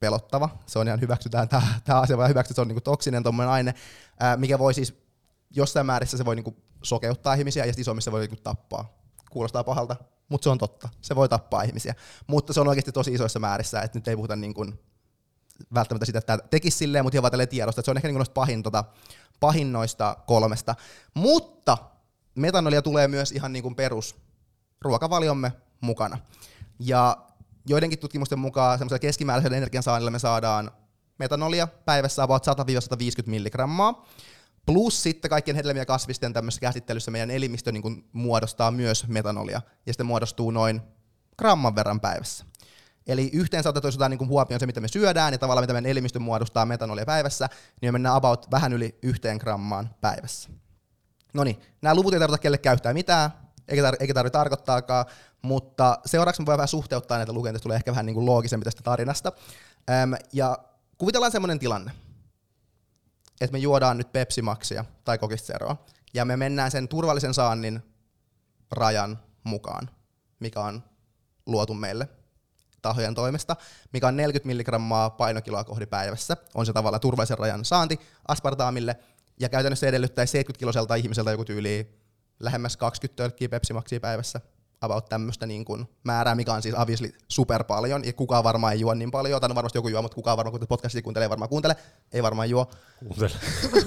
[0.00, 0.48] pelottava.
[0.66, 3.74] Se on ihan hyväksytään, tämä, asia vaan hyväksytään, se on niinku toksinen tuommoinen aine,
[4.20, 4.94] ää, mikä voi siis
[5.50, 8.94] jossain määrissä se voi niinku sokeuttaa ihmisiä ja isommissa se voi niinku tappaa.
[9.30, 9.96] Kuulostaa pahalta,
[10.28, 10.88] mutta se on totta.
[11.00, 11.94] Se voi tappaa ihmisiä.
[12.26, 14.80] Mutta se on oikeasti tosi isoissa määrissä, että nyt ei puhuta niin kuin
[15.74, 18.26] välttämättä sitä, että tekisi silleen, mutta ihan vaan tiedosta, että se on ehkä niin kuin
[18.34, 18.84] pahin, tota,
[19.40, 20.74] pahin noista kolmesta.
[21.14, 21.78] Mutta
[22.34, 24.16] metanolia tulee myös ihan niin kuin perus
[24.80, 26.18] ruokavaliomme mukana.
[26.78, 27.16] Ja
[27.66, 30.70] joidenkin tutkimusten mukaan semmoisella keskimääräisellä energiansaannilla me saadaan
[31.18, 32.50] metanolia päivässä about 100-150
[33.26, 34.06] milligrammaa.
[34.66, 40.06] Plus sitten kaikkien hedelmien kasvisten tämmöisessä käsittelyssä meidän elimistö niin muodostaa myös metanolia, ja sitten
[40.06, 40.80] muodostuu noin
[41.38, 42.44] gramman verran päivässä.
[43.06, 46.66] Eli yhteensä otetaan niin huomioon se, mitä me syödään, ja tavallaan mitä meidän elimistö muodostaa
[46.66, 47.48] metanolia päivässä,
[47.80, 50.50] niin me mennään about vähän yli yhteen grammaan päivässä.
[51.34, 53.30] No niin, nämä luvut ei tarvita kelle käyttää mitään,
[53.70, 55.04] eikä, tar- eikä tarvitse tarkoittaakaan,
[55.42, 58.82] mutta seuraavaksi me voidaan vähän suhteuttaa näitä lukentoja, tulee ehkä vähän niin kuin loogisempi tästä
[58.82, 59.32] tarinasta.
[59.90, 60.58] Öm, ja
[60.98, 61.92] kuvitellaan semmoinen tilanne,
[63.40, 65.76] että me juodaan nyt Pepsi Maxia tai Kokisteroa,
[66.14, 67.82] ja me mennään sen turvallisen saannin
[68.70, 69.90] rajan mukaan,
[70.40, 70.82] mikä on
[71.46, 72.08] luotu meille
[72.82, 73.56] tahojen toimesta,
[73.92, 76.36] mikä on 40 milligrammaa painokiloa kohdi päivässä.
[76.54, 78.96] On se tavallaan turvallisen rajan saanti aspartaamille,
[79.40, 81.99] ja käytännössä edellyttäisi 70 kiloselta ihmiseltä joku tyyli
[82.40, 84.40] lähemmäs 20 tölkkiä Pepsi Maxia päivässä
[84.80, 88.80] about tämmöistä niin kuin määrää, mikä on siis obviously super paljon, ja kukaan varmaan ei
[88.80, 91.30] juo niin paljon, tai no varmasti joku juo, mutta kukaan varmaan, kun podcastia kuuntelee, ei
[91.30, 91.76] varmaan kuuntele,
[92.12, 92.70] ei varmaan juo.
[92.98, 93.30] Kuuntele.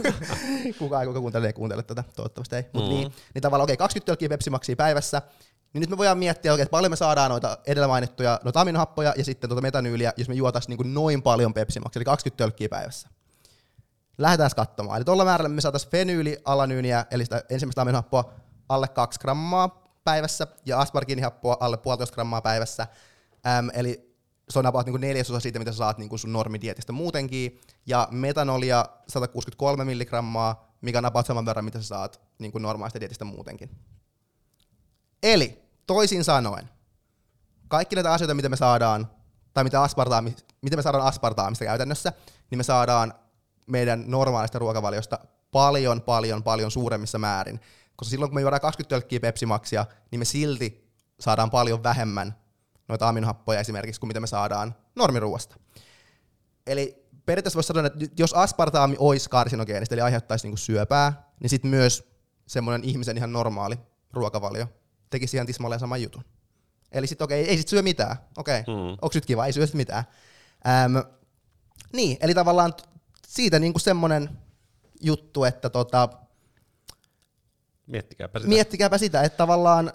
[0.80, 2.64] kukaan, kuka kuuntelee, ei kuuntele tätä, toivottavasti ei.
[2.74, 2.96] Mutta mm.
[2.96, 5.22] niin, niin tavallaan okei, okay, 20 tölkkiä Pepsi Maxia päivässä,
[5.74, 9.26] niin nyt me voidaan miettiä, että paljon me saadaan noita edellä mainittuja noita aminohappoja ja
[9.26, 13.10] sitten tuota metanyyliä, jos me juotaisiin niin noin paljon Pepsi Maxia, eli 20 tölkkiä päivässä.
[14.18, 14.98] Lähdetään katsomaan.
[14.98, 18.34] Eli tuolla määrällä me saataisiin fenyyli, alanyyniä, eli sitä ensimmäistä aminohappoa
[18.70, 21.78] alle 2 grammaa päivässä ja aspargiinihappoa alle
[22.08, 22.88] 1,5 grammaa päivässä.
[23.48, 24.14] Ähm, eli
[24.50, 27.62] se on about niin neljäsosa siitä, mitä sä saat niin sun normidietistä muutenkin.
[27.86, 33.26] Ja metanolia 163 milligrammaa, mikä on about saman verran, mitä sä saat niin normaalista dietistä
[33.26, 33.70] muutenkin.
[35.24, 36.70] Eli toisin sanoen,
[37.68, 39.08] kaikki näitä asioita, mitä me saadaan,
[39.54, 42.14] tai mitä, aspartaami, mitä me saadaan aspartaamista käytännössä,
[42.50, 43.14] niin me saadaan
[43.68, 45.20] meidän normaalista ruokavaliosta
[45.52, 47.60] paljon, paljon, paljon suuremmissa määrin
[47.96, 52.36] koska silloin kun me juodaan 20 tölkkiä Pepsi Maxia, niin me silti saadaan paljon vähemmän
[52.88, 55.56] noita aminohappoja esimerkiksi kuin mitä me saadaan normiruuasta.
[56.68, 61.72] Eli periaatteessa voisi sanoa, että jos aspartaami olisi karsinogeenista, eli aiheuttaisi niinku syöpää, niin sitten
[61.72, 62.14] myös
[62.48, 63.80] semmoinen ihmisen ihan normaali
[64.14, 64.68] ruokavalio
[65.10, 66.24] tekisi ihan tismalleen saman jutun.
[66.92, 68.18] Eli sitten okei, okay, ei sit syö mitään.
[68.38, 68.76] Okei, okay.
[68.76, 68.90] mm.
[68.90, 70.04] onko nyt kiva, ei syö mitään.
[70.68, 70.98] Ähm,
[71.94, 72.74] niin, eli tavallaan
[73.34, 74.30] siitä niinku semmoinen
[75.02, 76.10] juttu, että tota,
[77.88, 78.50] Miettikääpä sitä.
[78.50, 79.94] Miettikääpä sitä, että tavallaan,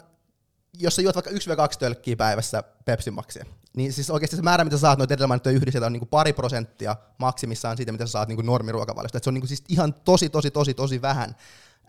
[0.79, 1.35] jos sä juot vaikka 1-2
[1.79, 3.45] tölkkiä päivässä Pepsi Maxia,
[3.77, 6.33] niin siis oikeasti se määrä, mitä sä saat noita edellä mainittuja yhdisteltä, on niinku pari
[6.33, 9.19] prosenttia maksimissaan siitä, mitä sä saat niinku normiruokavaliosta.
[9.19, 11.37] Et se on niinku siis ihan tosi, tosi, tosi, tosi vähän.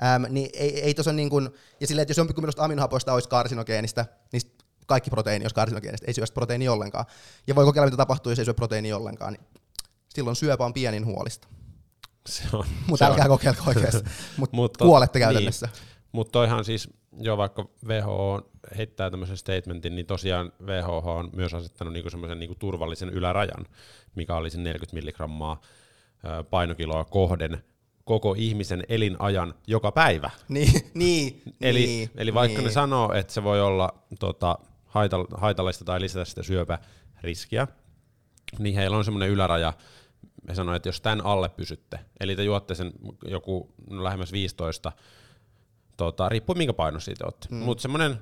[0.03, 3.29] Ähm, niin ei, ei tuossa niin kuin, ja silleen, että jos jompikumpi noista aminohapoista olisi
[3.29, 4.41] karsinogeenistä, niin
[4.85, 7.05] kaikki proteiini olisi karsinogeenista, ei syö proteiini ollenkaan.
[7.47, 9.37] Ja voi kokeilla, mitä tapahtuu, jos ei syö proteiini ollenkaan.
[10.09, 11.47] Niin silloin syöpä on pienin huolista.
[12.27, 12.65] Se on.
[12.87, 14.09] Mutta älkää kokeilko oikeasti.
[14.37, 15.65] Mut Mutta kuolette käytännössä.
[15.65, 15.89] Niin.
[16.11, 16.89] Mutta toihan siis,
[17.21, 22.55] jo vaikka WHO heittää tämmöisen statementin, niin tosiaan WHO on myös asettanut niinku semmoisen niinku
[22.55, 23.65] turvallisen ylärajan,
[24.15, 25.61] mikä olisi 40 milligrammaa
[26.49, 27.63] painokiloa kohden
[28.03, 30.29] koko ihmisen elinajan joka päivä.
[30.49, 32.65] Niin, niin, eli, niin, eli vaikka niin.
[32.65, 34.59] ne sanoo, että se voi olla tota,
[35.37, 37.67] haitallista tai lisätä sitä syöpäriskiä,
[38.59, 39.73] niin heillä on semmoinen yläraja,
[40.49, 42.91] he sanoo, että jos tämän alle pysytte, eli te juotte sen
[43.27, 44.91] joku no, lähemmäs 15,
[45.97, 47.57] tota, riippuu minkä paino siitä olette, mm.
[47.57, 48.15] mutta semmoinen 10-20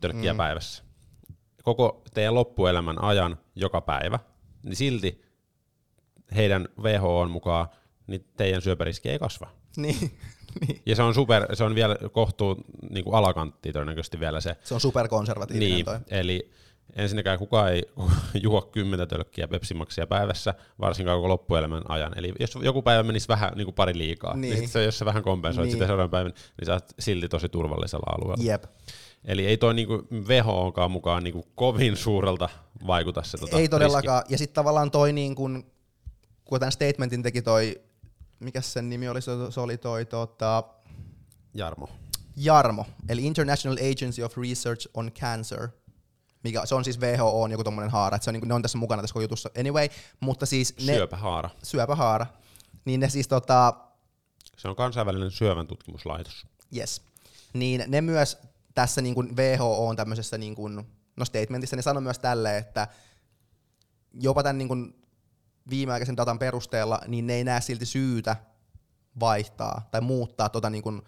[0.00, 0.36] tölkkiä mm.
[0.36, 0.84] päivässä,
[1.62, 4.18] koko teidän loppuelämän ajan joka päivä,
[4.62, 5.24] niin silti
[6.34, 7.68] heidän WHO mukaan
[8.06, 9.50] niin teidän syöpäriski ei kasva.
[9.76, 9.96] Niin.
[10.66, 10.82] niin.
[10.86, 14.56] Ja se on, super, se on vielä kohtuu niin kuin alakantti todennäköisesti vielä se.
[14.64, 15.98] Se on superkonservatiivinen niin, toi.
[16.10, 16.50] Eli
[16.96, 17.82] ensinnäkään kukaan ei
[18.42, 22.18] juo kymmentä tölkkiä pepsimaksia päivässä, varsinkaan koko loppuelämän ajan.
[22.18, 25.04] Eli jos joku päivä menisi vähän niin kuin pari liikaa, niin, niin se, jos sä
[25.04, 25.72] vähän kompensoit niin.
[25.72, 28.44] sitä seuraavan päivän, niin sä oot silti tosi turvallisella alueella.
[28.44, 28.64] Jep.
[29.24, 32.48] Eli ei toi niinku WHOnkaan mukaan niinku kovin suurelta
[32.86, 34.22] vaikuta se tota Ei todellakaan.
[34.22, 34.34] Riski.
[34.34, 35.66] Ja sitten tavallaan toi, niin kun,
[36.44, 37.82] kun tämän statementin teki toi,
[38.40, 40.62] mikä sen nimi oli, se oli toi tota,
[41.54, 41.88] Jarmo.
[42.36, 45.68] Jarmo, eli International Agency of Research on Cancer–
[46.44, 48.62] mikä, se on siis WHO on joku tommonen haara, että se on, niin ne on
[48.62, 49.88] tässä mukana tässä jutussa anyway,
[50.20, 51.50] mutta siis ne, Syöpähaara.
[51.62, 52.26] Syöpähaara.
[52.84, 53.74] Niin ne siis tota...
[54.56, 56.46] Se on kansainvälinen syövän tutkimuslaitos.
[56.76, 57.02] Yes.
[57.52, 58.38] Niin ne myös
[58.74, 62.88] tässä niin kuin WHO on tämmöisessä niin kuin, no statementissa, ne sanoi myös tälle, että
[64.12, 65.02] jopa tämän niin kuin
[65.70, 68.36] viimeaikaisen datan perusteella, niin ne ei näe silti syytä
[69.20, 71.02] vaihtaa tai muuttaa tota niin kuin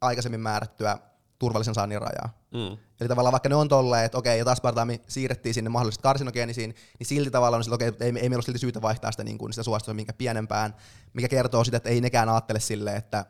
[0.00, 0.98] aikaisemmin määrättyä
[1.38, 2.45] turvallisen saannin rajaa.
[2.56, 2.78] Mm.
[3.00, 7.06] Eli tavallaan vaikka ne on tolleen, että okei, jos aspartaami siirrettiin sinne mahdollisesti karsinogeenisiin, niin
[7.06, 9.52] silti tavallaan on sillä, okei, ei, ei meillä ole silti syytä vaihtaa sitä, niin kuin,
[9.52, 10.74] sitä suositusta minkä pienempään,
[11.12, 13.26] mikä kertoo sitä, että ei nekään ajattele silleen, että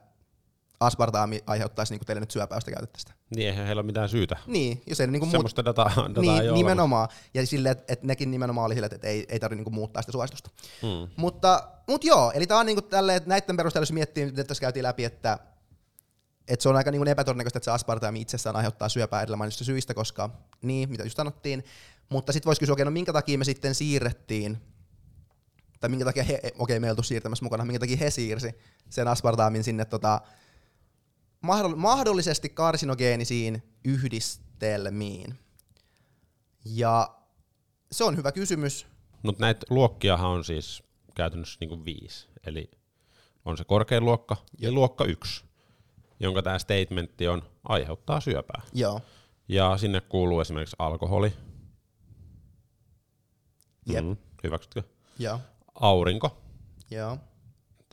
[0.81, 3.13] aspartaami aiheuttaisi niin kuin teille nyt syöpää, jos te käytätte sitä.
[3.37, 4.37] Niin eihän heillä ole mitään syytä.
[4.47, 7.09] Niin, jos ei niin kuin muut, Semmoista dataa, dataa niin, ei ole nimenomaan.
[7.35, 10.13] Ja sille, että, että nekin nimenomaan oli sille, että ei, ei tarvitse niinku muuttaa sitä
[10.13, 10.51] suositusta.
[10.83, 11.09] Mm.
[11.17, 14.61] Mutta, mutta joo, eli tämä on niinku tälleen, että näiden perusteella, jos miettii, että tässä
[14.61, 15.39] käytiin läpi, että,
[16.49, 19.95] että se on aika niinku epätodennäköistä, että se aspartaami itsessään aiheuttaa syöpää edellä mainitusta syistä,
[19.95, 20.31] koska
[20.63, 21.65] niin, mitä just sanottiin.
[22.09, 24.59] Mutta sitten voisi kysyä, okei, no minkä takia me sitten siirrettiin,
[25.81, 28.55] tai minkä takia he, okei, me ei oltu siirtämässä mukana, minkä takia he siirsi
[28.91, 30.21] sen aspartaamin sinne tota,
[31.47, 35.39] mahdoll- mahdollisesti karsinogeenisiin yhdistelmiin.
[36.65, 37.17] Ja
[37.93, 38.87] se on hyvä kysymys.
[39.23, 40.83] Mutta näitä luokkiahan on siis
[41.15, 42.29] käytännössä niinku viisi.
[42.47, 42.71] Eli
[43.45, 45.45] on se korkein luokka ja luokka yksi,
[46.21, 48.63] jonka tämä statementti on aiheuttaa syöpää.
[48.73, 49.01] Joo.
[49.49, 51.33] Ja sinne kuuluu esimerkiksi alkoholi.
[53.87, 54.05] Jep.
[54.05, 54.83] Mm, hyväksytkö?
[55.19, 55.41] Joo.
[55.75, 56.43] Aurinko.
[56.91, 57.19] Joo.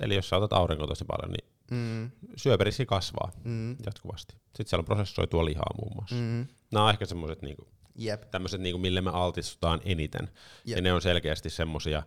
[0.02, 4.34] Eli jos sä otat aurinkoa tosi paljon, niin Mm, syöpäriski kasvaa mm, jatkuvasti.
[4.34, 6.16] Sitten siellä on prosessoitua lihaa muun muassa.
[6.16, 6.48] Mm.
[6.72, 8.32] Nämä on ehkä semmoiset niinku, jep.
[8.32, 10.30] tämmöiset, niinku, mille me altistutaan eniten.
[10.66, 10.78] Jep.
[10.78, 12.04] Ja ne on selkeästi semmosia,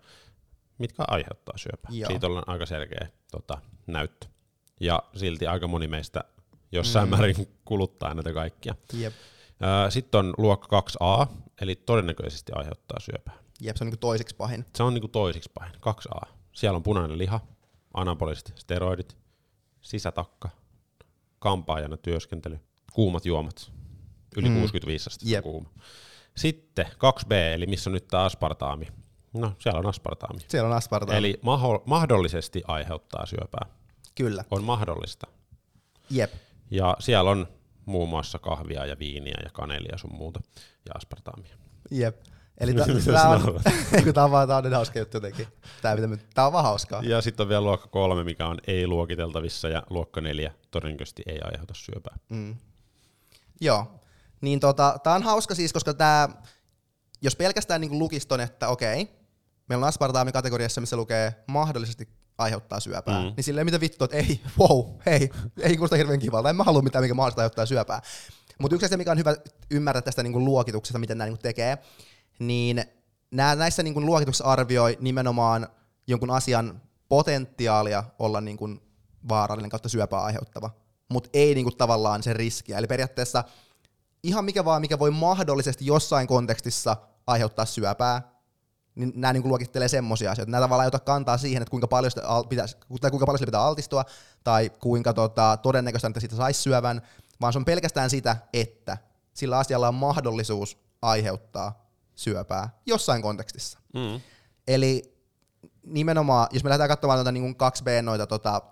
[0.79, 1.91] mitkä aiheuttaa syöpää.
[1.95, 2.11] Joo.
[2.11, 4.27] Siitä on aika selkeä tota, näyttö.
[4.81, 6.25] Ja silti aika moni meistä
[6.73, 7.11] jossain mm.
[7.17, 8.75] määrin kuluttaa näitä kaikkia.
[8.93, 9.13] Jep.
[9.89, 11.27] Sitten on luokka 2a,
[11.61, 13.35] eli todennäköisesti aiheuttaa syöpää.
[13.61, 14.65] Jep, se on niinku toiseksi pahin.
[14.75, 16.29] Se on niinku toisiksi pahin, 2a.
[16.53, 17.41] Siellä on punainen liha,
[17.95, 19.17] anapoliset steroidit,
[19.81, 20.49] sisätakka,
[21.39, 22.61] kampaajana työskentely,
[22.93, 23.73] kuumat juomat,
[24.37, 24.55] yli Mm.
[24.55, 24.61] mm.
[24.61, 25.43] 65 astetta Jep.
[25.43, 25.69] kuuma.
[26.37, 28.87] Sitten 2b, eli missä on nyt tämä aspartaami.
[29.33, 30.41] No, siellä on aspartaami.
[30.49, 31.19] Siellä on aspartaami.
[31.19, 33.67] Eli maho- mahdollisesti aiheuttaa syöpää.
[34.17, 34.45] Kyllä.
[34.51, 35.27] On mahdollista.
[36.11, 36.33] Jep.
[36.71, 37.49] Ja siellä on
[37.87, 40.41] muun muassa kahvia ja viiniä ja kanelia ja sun muuta
[40.87, 41.57] ja aspartaamia.
[41.91, 42.23] Jep.
[42.59, 43.61] Eli sä on,
[44.15, 45.47] tää on vaan tää on niin hauska juttu jotenkin.
[45.83, 47.03] Tää, mitä me- tää on vaan hauskaa.
[47.03, 51.75] Ja sitten on vielä luokka kolme, mikä on ei-luokiteltavissa, ja luokka neljä todennäköisesti ei aiheuta
[51.75, 52.19] syöpää.
[52.29, 52.57] Mm.
[53.61, 54.01] Joo.
[54.41, 56.29] Niin tota, tää on hauska siis, koska tää,
[57.23, 59.09] jos pelkästään niinku lukis ton, että okei,
[59.69, 63.33] meillä on aspartaami kategoriassa, missä lukee mahdollisesti aiheuttaa syöpää, Mm.
[63.37, 66.83] niin silleen mitä vittu, että ei, wow, hei, ei kuulosta hirveän kivalta, en mä halua
[66.83, 68.03] mitään, mikä mahdollisesti aiheuttaa syöpää.
[68.59, 69.37] Mutta yksi asia, mikä on hyvä
[69.71, 71.79] ymmärtää tästä niinku luokituksesta, miten nämä niinku tekee,
[72.39, 72.85] niin
[73.31, 75.69] nää, näissä niinku luokituksissa arvioi nimenomaan
[76.07, 78.69] jonkun asian potentiaalia olla niinku
[79.29, 80.71] vaarallinen kautta syöpää aiheuttava,
[81.09, 82.79] mutta ei niinku tavallaan se riskiä.
[82.79, 83.45] Eli periaatteessa
[84.23, 86.97] ihan mikä vaan, mikä voi mahdollisesti jossain kontekstissa
[87.27, 88.36] aiheuttaa syöpää,
[88.97, 90.51] niin nämä niin luokittelee semmoisia asioita.
[90.51, 93.39] Nämä tavallaan ei ota kantaa siihen, että kuinka paljon, sitä al- pitäisi, tai kuinka paljon
[93.39, 94.05] sille pitää altistua,
[94.45, 97.03] tai kuinka tota, todennäköistä, että siitä saisi syövän,
[97.41, 98.99] vaan se on pelkästään sitä, että
[99.35, 103.79] sillä asialla on mahdollisuus aiheuttaa syöpää jossain kontekstissa.
[103.95, 104.21] Mm.
[104.69, 105.17] Eli
[105.87, 108.63] nimenomaan, jos me lähdetään katsomaan noita niin 2B noita tota,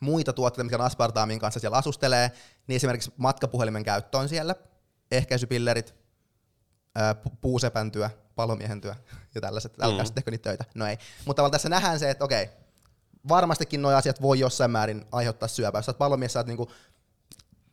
[0.00, 2.30] muita tuotteita, mitkä aspartaamin kanssa siellä asustelee,
[2.66, 4.54] niin esimerkiksi matkapuhelimen käyttö on siellä,
[5.10, 5.94] ehkäisypillerit,
[6.96, 8.94] ää, pu- puusepäntyö, palomiehen työ
[9.34, 10.06] ja tällaiset, älkää Mm.
[10.06, 10.64] sitten tehkö niitä töitä.
[10.74, 10.98] No ei.
[11.24, 12.48] Mutta tavallaan tässä nähdään se, että okei,
[13.28, 15.78] varmastikin nuo asiat voi jossain määrin aiheuttaa syöpää.
[15.78, 16.70] Jos sä oot palomies, sä oot niinku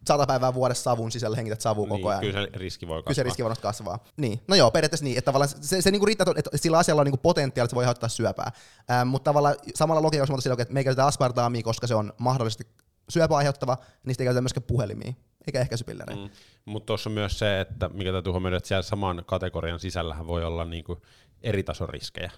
[0.08, 2.22] sata päivää vuodessa savun sisällä hengität savua koko ajan.
[2.22, 3.04] Niin, kyllä se riski voi kasvaa.
[3.04, 4.04] Kyllä se riski varmasti kasvaa.
[4.18, 4.42] Niin.
[4.48, 5.18] No joo, periaatteessa niin.
[5.18, 7.84] Että tavallaan se, se niinku riittää, että sillä asialla on niinku potentiaali, että se voi
[7.84, 8.52] aiheuttaa syöpää.
[8.92, 11.96] Ähm, mutta tavallaan samalla logiikalla, jos me sillä, että me ei käytetä aspartaamia, koska se
[11.96, 12.68] on mahdollisesti
[13.10, 15.14] syöpää aiheuttava, niin sitä ei käytetä myöskään puhelimia,
[15.48, 16.22] eikä ehkäisypillereitä.
[16.22, 16.30] Mm.
[16.66, 20.44] Mutta tuossa on myös se, että mikä täytyy huomioida, että siellä saman kategorian sisällähän voi
[20.44, 21.02] olla niinku
[21.42, 22.32] eri tason riskejä.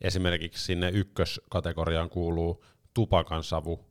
[0.00, 2.64] Esimerkiksi sinne ykköskategoriaan kuuluu
[2.94, 3.84] tupakan savu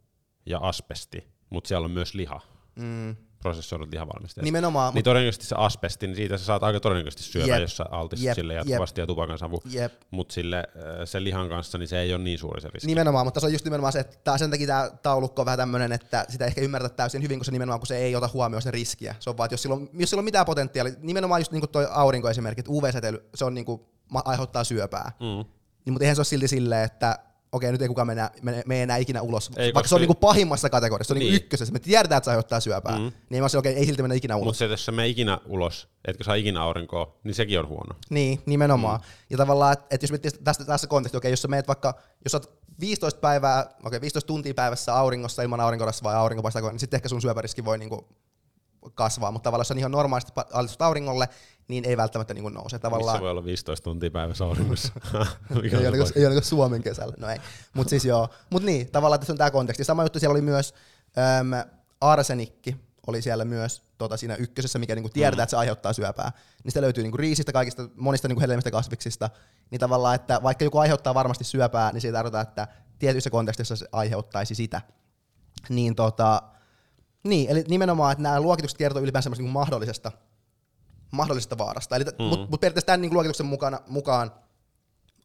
[0.46, 2.42] ja asbesti, mutta siellä on myös liha,
[2.76, 3.16] Mm.
[3.46, 4.46] Prosessoidut lihavalmisteet.
[4.46, 7.62] Nimenomaan, Niin todennäköisesti se asbesti, niin siitä sä saat aika todennäköisesti syövää, Jep.
[7.62, 8.68] jos sä altistut Jep, sille jep.
[8.68, 9.62] jatkuvasti ja tupakan savu.
[9.70, 12.88] jep, Mutta sille äh, sen lihan kanssa niin se ei ole niin suuri se riski.
[12.88, 15.58] nimenomaan, mutta se on just nimenomaan se, että tää, sen takia tämä taulukko on vähän
[15.60, 18.30] tämmöinen, että sitä ei ehkä ymmärretä täysin hyvin, kun se nimenomaan, kun se ei ota
[18.34, 19.16] huomioon sen riskiä.
[19.20, 21.62] Se on vaan, että jos sillä on, jos sillä on mitään potentiaalia, nimenomaan just niin
[21.62, 23.82] kuin toi aurinkoesimerkki, että UV-säteily, se on niin kuin,
[24.26, 25.12] aiheuttaa syöpää.
[25.20, 25.26] Mm.
[25.86, 27.20] Niin, mutta eihän se ole silti silleen, että
[27.56, 29.52] okei, nyt ei kukaan mene, mene, mene enää ikinä ulos.
[29.58, 31.26] Ei, Vaikka se on niinku pahimmassa kategoriassa, se on niin.
[31.26, 31.32] Niin.
[31.32, 31.74] niinku ykkösessä.
[31.74, 33.00] Me tiedetään, että se aiheuttaa syöpää.
[33.00, 33.12] Mm.
[33.30, 34.46] Niin mä sanoin, okei, ei silti mennä ikinä ulos.
[34.46, 37.68] Mutta se, että jos sä mene ikinä ulos, etkö saa ikinä aurinkoa, niin sekin on
[37.68, 37.96] huono.
[38.10, 39.00] Niin, nimenomaan.
[39.00, 39.06] Mm.
[39.30, 41.94] Ja tavallaan, että et jos miettii tästä, tässä kontekstissa, okei, jos sä meet vaikka,
[42.26, 46.80] jos sä oot 15 päivää, okei, 15 tuntia päivässä auringossa ilman aurinkorasvaa ja aurinkopaistaa, niin
[46.80, 48.08] sitten ehkä sun syöpäriski voi niinku
[48.94, 51.30] kasvaa, mutta tavallaan jos on ihan normaalisti altistut auringolle,
[51.68, 52.80] niin ei välttämättä niin nouse.
[52.80, 54.94] Tavallaan, Missä voi olla 15 tuntia päivässä auringossa?
[55.64, 57.38] Ei, on ole, se ei, ole Suomen kesällä, no ei.
[57.74, 59.84] Mutta siis joo, mut niin, tavallaan tässä on tämä konteksti.
[59.84, 60.74] Sama juttu siellä oli myös
[61.40, 61.70] äm,
[62.02, 62.76] arsenikki,
[63.08, 65.44] oli siellä myös tota, siinä ykkösessä, mikä niinku tiedetään, Mm.
[65.44, 66.32] että se aiheuttaa syöpää.
[66.64, 69.30] Niistä löytyy niinku riisistä, kaikista monista niinku hedelmistä kasviksista.
[69.72, 72.68] Niin tavallaan, että vaikka joku aiheuttaa varmasti syöpää, niin se ei tarkoita, että
[73.00, 74.82] tietyissä kontekstissa se aiheuttaisi sitä.
[75.70, 76.42] Niin tota,
[77.24, 80.12] niin, eli nimenomaan, että nämä luokitukset kertoo ylipäänsä niinku mahdollisesta,
[81.16, 81.96] mahdollisesta vaarasta.
[81.96, 82.12] Eli, mm.
[82.20, 82.24] Mm.
[82.24, 84.32] Mutta mut periaatteessa tämän niinku luokituksen mukana, mukaan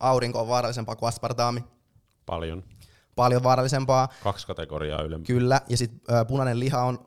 [0.01, 1.65] aurinko on vaarallisempaa kuin aspartaami.
[2.27, 2.65] Paljon.
[3.17, 5.27] Paljon vaarallisempaa, Kaksi kategoriaa ylempää.
[5.27, 5.61] kyllä.
[5.69, 6.99] Ja sitten punainen liha on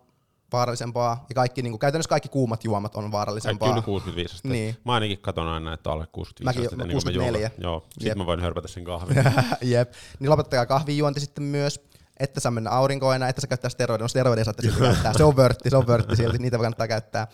[0.52, 1.26] vaarallisempaa.
[1.30, 3.68] Ja kaikki, niinku, käytännössä kaikki kuumat juomat on vaarallisempaa.
[3.68, 4.54] Kaikki yli 65 astetta.
[4.54, 4.78] Niin.
[4.86, 7.52] Mä ainakin katon aina, että alle 65 Mäkin astetta ennen kuin mä 64.
[7.64, 7.74] juon.
[7.74, 8.18] Joo, sit Jep.
[8.18, 9.18] mä voin hörpätä sen kahvin.
[9.62, 9.94] Jep.
[10.20, 11.80] Niin lopettakaa kahvijuonti sitten myös.
[12.24, 14.04] Että saa mennä aurinkoon enää, että sä käyttää steroidia.
[14.04, 15.14] No steroidia saatte silti käyttää.
[15.18, 17.28] Se on vörtti, se on vörtti silti, niitä kannattaa käyttää.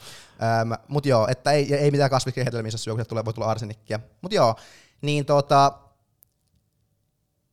[0.44, 3.48] Ähm, mut joo, että ei, ei mitään kasviksia hedelmissä syö, kun sieltä tulee, voi tulla
[3.48, 4.00] arsenikkia.
[4.22, 4.56] Mut joo,
[5.02, 5.72] niin tota,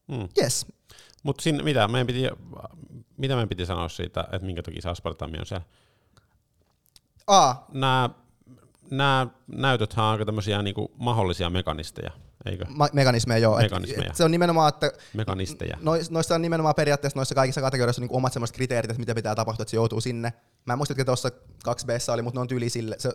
[0.09, 0.29] Mm.
[0.43, 0.67] yes.
[1.23, 2.23] Mutta siinä, mitä, meidän piti,
[3.17, 5.65] mitä meidän piti sanoa siitä, että minkä takia se aspartami on siellä?
[7.27, 8.11] Aa, Nämä,
[8.91, 12.11] nämä näytöthän on aika tämmöisiä niinku mahdollisia mekanisteja,
[12.47, 12.65] eikö?
[12.69, 13.57] ma- mekanismeja joo.
[13.57, 14.11] Mekanismeja.
[14.11, 15.79] et se on nimenomaan, että Mekanisteja.
[15.81, 19.35] Nois, noissa on nimenomaan periaatteessa noissa kaikissa kategorioissa niin omat semmoiset kriteerit, että mitä pitää
[19.35, 20.33] tapahtua, että se joutuu sinne.
[20.65, 21.31] Mä en muista, että tuossa
[21.65, 23.11] 2 b oli, mutta ne on tyyli sille, se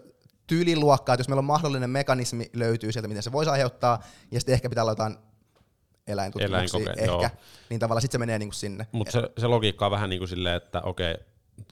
[0.47, 4.39] tyylin luokkaa, että jos meillä on mahdollinen mekanismi löytyy sieltä, miten se voisi aiheuttaa, ja
[4.39, 5.17] sitten ehkä pitää olla jotain
[6.07, 7.29] eläintutkimuksia, ehkä, joo.
[7.69, 8.87] niin tavallaan sitten se menee niinku sinne.
[8.91, 11.15] Mutta se, se logiikka on vähän niin kuin silleen, että okei,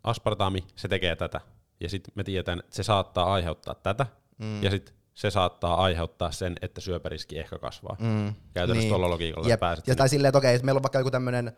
[0.03, 1.41] aspartami, se tekee tätä.
[1.79, 4.05] Ja sitten me tiedetään, että se saattaa aiheuttaa tätä.
[4.37, 4.63] Mm.
[4.63, 7.95] Ja sitten se saattaa aiheuttaa sen, että syöpäriski ehkä kasvaa.
[7.99, 8.33] Mm.
[8.53, 8.89] Käytännössä Niin.
[8.89, 9.59] tuolla logiikalla Jep.
[9.59, 11.51] pääset Ja tai silleen, että okei, meillä on vaikka joku tämmöinen,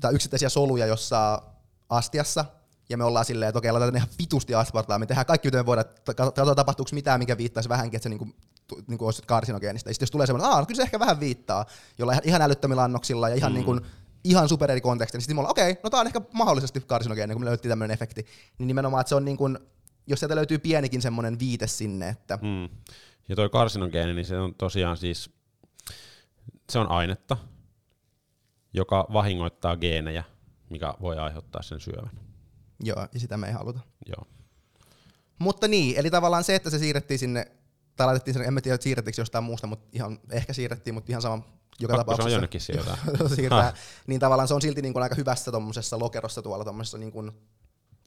[0.00, 1.40] tai yksittäisiä soluja jossain
[1.88, 2.44] astiassa,
[2.88, 5.66] ja me ollaan silleen, että okei, laitetaan ihan vitusti aspartaa, me tehdään kaikki, mitä me
[5.66, 8.28] voidaan, katsotaan tapahtuuko mitään, mikä viittaisi vähänkin, että se niinku,
[8.86, 9.90] niinku olisi karsinogeenista.
[9.90, 11.66] Ja sitten jos tulee semmoinen, että no kyllä se ehkä vähän viittaa,
[11.98, 13.54] jolla ihan, älyttömillä annoksilla ja ihan, mm.
[13.54, 13.80] niinku,
[14.24, 17.34] ihan super eri konteksti, niin sitten me ollaan, okei, no tää on ehkä mahdollisesti karsinogeeninen,
[17.34, 18.26] kun me löyttiin tämmöinen efekti.
[18.58, 19.58] Niin nimenomaan, että se on niin kuin,
[20.06, 22.68] jos sieltä löytyy pienikin semmoinen viite sinne, että Mm.
[23.28, 25.30] Ja toi karsinogeeni, niin se on tosiaan siis,
[26.70, 27.36] se on ainetta,
[28.72, 30.24] joka vahingoittaa geenejä,
[30.70, 32.10] mikä voi aiheuttaa sen syövän.
[32.82, 33.80] joo, ja sitä me ei haluta.
[34.06, 34.26] Joo.
[35.38, 37.46] Mutta niin, eli tavallaan se, että se siirrettiin sinne,
[37.96, 41.42] tai laitettiin sinne, en tiedä siirrettiinkö jostain muusta, mutta ihan, ehkä siirrettiin, mutta ihan sama
[41.80, 42.36] joka Pakko se on tapauksessa.
[42.36, 42.98] jonnekin sieltä.
[43.36, 43.72] siirtää,
[44.06, 47.32] niin tavallaan se on silti niin kuin aika hyvässä tommosessa lokerossa tuolla tommosessa niin kuin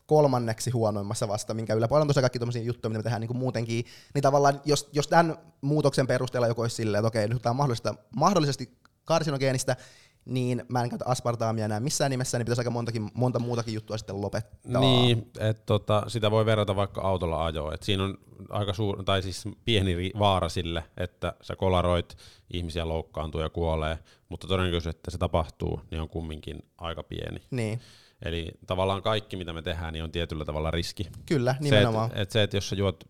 [0.07, 3.85] kolmanneksi huonoimmassa vasta, minkä yläpuolella on tosiaan kaikki tommosia juttuja, mitä me tehdään niin muutenkin.
[4.13, 7.57] Niin tavallaan, jos, jos tämän muutoksen perusteella joku olisi silleen, että okei, nyt tämä on
[7.57, 9.75] mahdollista, mahdollisesti karsinogeenistä,
[10.27, 13.97] niin mä en käytä aspartaamia enää missään nimessä, niin pitäisi aika montakin, monta muutakin juttua
[13.97, 14.81] sitten lopettaa.
[14.81, 17.73] Niin, että tota, sitä voi verrata vaikka autolla ajoon.
[17.73, 18.17] Et siinä on
[18.49, 22.17] aika suur, tai siis pieni vaara sille, että sä kolaroit,
[22.53, 27.41] ihmisiä loukkaantuu ja kuolee, mutta todennäköisyys, että se tapahtuu, niin on kumminkin aika pieni.
[27.51, 27.81] Niin,
[28.25, 31.07] Eli tavallaan kaikki, mitä me tehdään, niin on tietyllä tavalla riski.
[31.25, 32.09] kyllä, nimenomaan.
[32.09, 33.03] Se, että et se, että jos sä juot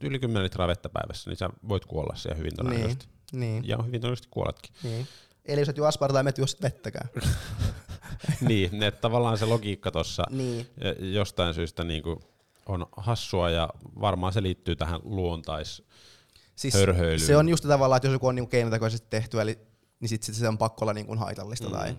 [0.00, 3.08] yli 10 litraa vettä päivässä, niin sä voit kuolla siihen hyvin niin, todennäköisesti.
[3.32, 4.74] niin, Ja hyvin todennäköisesti kuoletkin.
[4.82, 5.06] niin.
[5.44, 7.08] Eli jos et juo aspartaamia, et juo vettäkään.
[8.40, 10.66] niin, että tavallaan se logiikka tuossa niin,
[10.98, 12.16] jostain syystä niin kuin
[12.66, 13.68] on hassua ja
[14.00, 15.82] varmaan se liittyy tähän luontais
[16.56, 16.74] siis
[17.26, 19.58] se on just tavallaan, että jos joku on niinku keinotekoisesti tehty, eli,
[20.00, 21.72] niin sit, sit se on pakko olla niinku haitallista mm.
[21.72, 21.96] tai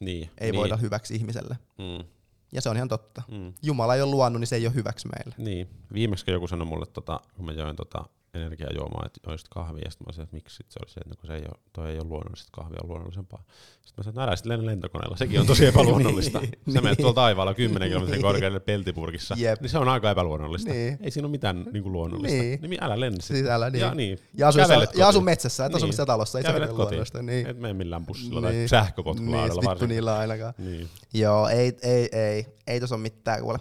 [0.00, 1.58] niin, ei niin, voida hyväksi ihmiselle.
[1.78, 2.04] Mm,
[2.52, 3.22] Ja se on ihan totta.
[3.28, 5.34] mm, Jumala ei ole luonut, niin se ei ole hyväksi meille.
[5.38, 5.68] niin.
[5.92, 8.04] Viimeksi joku sanoi mulle, tota, kun mä join tota
[8.34, 11.10] energiajuomaa, että joisit kahvia, ja sitten mä sanoin, että miksi sit se oli se, että
[11.10, 13.42] no kun se ei ole, toi ei ole luonnollista, kahvia on luonnollisempaa.
[13.82, 16.40] Sitten mä sanoin, että älä sitten lennä lentokoneella, sekin on tosi epäluonnollista.
[16.40, 16.96] Niin, Sä menet niin.
[16.96, 18.22] tuolla taivaalla 10 kilometrin Niin.
[18.22, 19.60] korkealle peltipurkissa, Jep.
[19.60, 20.72] niin se on aika epäluonnollista.
[20.72, 20.98] Niin.
[21.00, 22.38] Ei siinä ole mitään niin kuin luonnollista.
[22.42, 22.60] Niin.
[22.62, 22.84] Niin.
[22.84, 23.36] älä lennä sitten.
[23.36, 23.80] Siis älä niin.
[23.80, 24.18] Ja, niin.
[24.34, 25.88] Ja asu, Kävelet ja asu metsässä, et asu Niin.
[25.88, 27.22] missään talossa, ei se luonnollista.
[27.22, 27.46] Niin.
[27.46, 28.52] Et mene millään bussilla Niin.
[28.52, 29.88] tai sähköpotkulaudalla niin, vittu varsinkin.
[29.94, 30.54] niillä ainakaan.
[30.58, 30.88] Niin.
[31.14, 33.58] Joo, ei, ei, ei, ei tuossa ole mitään kuule.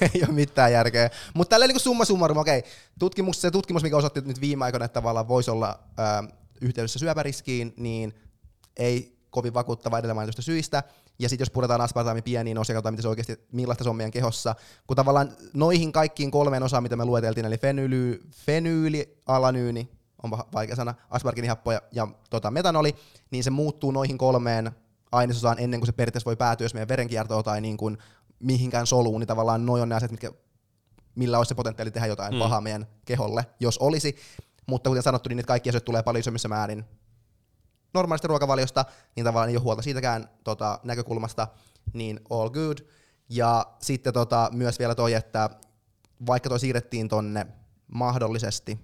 [0.14, 1.10] ei ole mitään järkeä.
[1.34, 2.64] Mutta tälleen niin summa summarum, okei,
[2.98, 6.24] tutkimus, se tutkimus, mikä osoitti nyt viime aikoina, että tavallaan voisi olla ää,
[6.60, 8.14] yhteydessä syöpäriskiin, niin
[8.76, 10.82] ei kovin vakuuttava edellä mainitusta syistä.
[11.18, 14.10] Ja sitten jos puretaan aspartaami pieniin osiin, katsotaan, mitä se oikeasti, millaista se on meidän
[14.10, 14.54] kehossa.
[14.86, 19.88] Kun tavallaan noihin kaikkiin kolmeen osaan, mitä me lueteltiin, eli fenyly, fenyylialanyyni,
[20.22, 22.96] onpa vaikea sana, asparginihappo ja, ja tota, metanoli,
[23.30, 24.70] niin se muuttuu noihin kolmeen
[25.12, 27.98] ainesosaan ennen kuin se periaatteessa voi päätyä, jos meidän verenkiertoon tai niin kuin
[28.44, 30.32] mihinkään soluun, niin tavallaan noi on ne asiat, mitkä,
[31.14, 32.38] millä olisi se potentiaali tehdä jotain Mm.
[32.38, 34.16] pahaa meidän keholle, jos olisi.
[34.66, 36.84] Mutta kuten sanottu, niin kaikki asiat tulee paljon isommissa määrin
[37.94, 38.84] normaalista ruokavaliosta,
[39.16, 41.48] niin tavallaan ei ole huolta siitäkään tota, näkökulmasta,
[41.92, 42.78] niin all good.
[43.28, 45.50] Ja sitten tota, myös vielä toi, että
[46.26, 47.46] vaikka toi siirrettiin tonne
[47.94, 48.78] mahdollisesti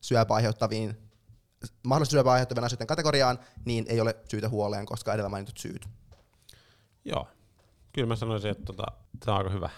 [0.00, 0.96] syöpää aiheuttaviin,
[1.82, 5.88] mahdollisesti syöpää aiheuttavien asioiden kategoriaan, niin ei ole syytä huoleen, koska edellä mainitut syyt.
[7.04, 7.28] Joo.
[7.94, 8.84] Kyllä mä sanoisin, että tota,
[9.24, 9.70] tämä on aika hyvä.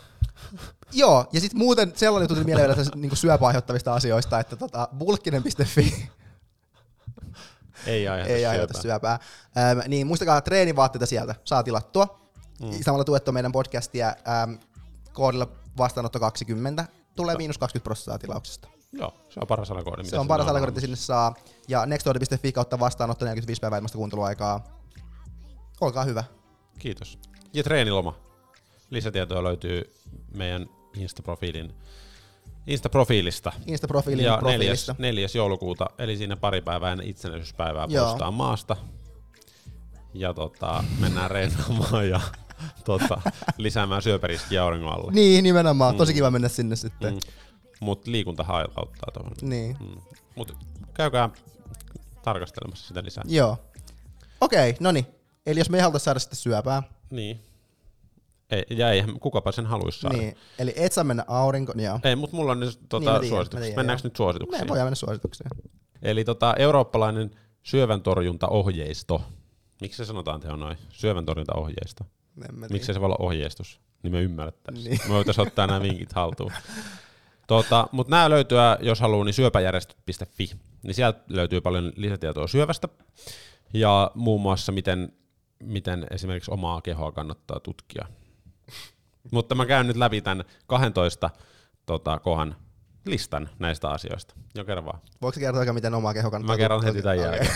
[0.93, 6.09] Joo, ja sitten muuten sellainen tuli mieleen vielä niinku syöpää aiheuttavista asioista, että tota, bulkkinen.fi
[7.87, 9.19] Ei aiheuta ei aiheuta syöpää.
[9.59, 12.21] Ähm, niin muistakaa treenivaatteita sieltä, saa tilattua.
[12.63, 12.83] Mm.
[12.83, 14.53] Samalla tuettua meidän podcastia ähm,
[15.13, 15.49] koodilla
[15.79, 16.85] vastaanotto 20,
[17.17, 18.69] tulee miinus 20 prosenttia tilauksesta.
[18.93, 20.05] Joo, se on paras alakoodi.
[20.05, 21.35] Se on paras alakoodi, sinne saa.
[21.69, 24.65] Ja nextordi.fi kautta vastaanotto 45 päivää ilmasta kuunteluaikaa.
[25.81, 26.25] Olkaa hyvä.
[26.79, 27.19] Kiitos.
[27.57, 28.15] Ja treeniloma.
[28.91, 29.91] Lisätietoja löytyy
[30.35, 30.67] meidän
[30.97, 31.73] Insta-profiilin
[32.67, 33.53] Insta-profiilista.
[33.67, 34.93] Insta-profiilin ja profiilista.
[34.93, 38.09] neljäs, neljäs joulukuuta, eli siinä pari päivää ennen itsenäisyyspäivää Joo.
[38.09, 38.77] postaan maasta.
[40.15, 42.21] Ja tota, mennään reenaamaan ja
[42.85, 43.21] tota,
[43.59, 45.13] lisäämään syöpäriskiä auringon alle.
[45.13, 45.97] Niin, nimenomaan.
[45.97, 47.15] Tosi kiva mennä sinne sitten.
[47.15, 47.21] Mm.
[47.81, 49.33] Mutta liikunta auttaa tuohon.
[49.43, 49.77] Niin.
[49.81, 50.01] Mm.
[50.35, 50.55] Mutta
[50.95, 51.31] käykää
[52.23, 53.25] tarkastelemassa sitä lisää.
[53.27, 53.59] Joo.
[54.41, 55.07] Okei, no niin.
[55.47, 57.41] Eli jos me ei haluta saada sitten syöpää, Niin.
[58.51, 60.17] Ei, ja eihän kukapa sen haluaisi saada.
[60.17, 60.37] niin.
[60.59, 62.01] Eli et saa mennä aurinkoon, joo.
[62.05, 63.61] Ei, mutta mulla on nyt tota, Niin, tiedän, suositukset.
[63.63, 64.07] tiedän, Mennäänkö joo.
[64.09, 64.65] nyt suosituksiin?
[64.65, 65.51] Me voidaan mennä suositukseen.
[66.03, 67.31] Eli tota, eurooppalainen
[67.63, 69.23] syöväntorjuntaohjeisto.
[69.81, 70.77] Miksi se sanotaan teho noin?
[70.89, 72.05] Syöväntorjuntaohjeisto.
[72.71, 73.81] Miksi se voi olla ohjeistus?
[74.03, 74.85] Niin me ymmärrettäisiin.
[74.85, 74.99] Niin.
[74.99, 75.09] Niin.
[75.09, 76.53] Me voitaisiin ottaa nämä vinkit haltuun.
[77.47, 80.51] Tota, Mutta nämä löytyy, jos haluaa, niin syöpäjärjestöt.fi.
[80.83, 82.89] Niin sieltä löytyy paljon lisätietoa syövästä.
[83.75, 85.13] Ja muun muassa, miten,
[85.63, 88.07] miten esimerkiksi omaa kehoa kannattaa tutkia.
[89.33, 91.31] Mutta mä käyn nyt läpi tämän 12
[91.87, 92.57] tota, kohan
[93.07, 94.35] listan näistä asioista.
[94.55, 95.01] Jo kerran vaan.
[95.23, 96.57] Voiko kertoa, miten omaa keho kannattaa?
[96.57, 97.51] Mä kerron heti tämän jälkeen.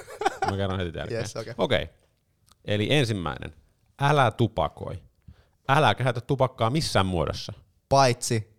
[0.50, 1.20] Mä kerron heti tämän jälkeen.
[1.20, 1.54] Yes, okei.
[1.58, 1.88] Okei.
[2.64, 3.54] Eli ensimmäinen.
[4.00, 5.02] Älä tupakoi.
[5.68, 7.52] Älä käytä tupakkaa missään muodossa
[7.88, 8.52] Paitsi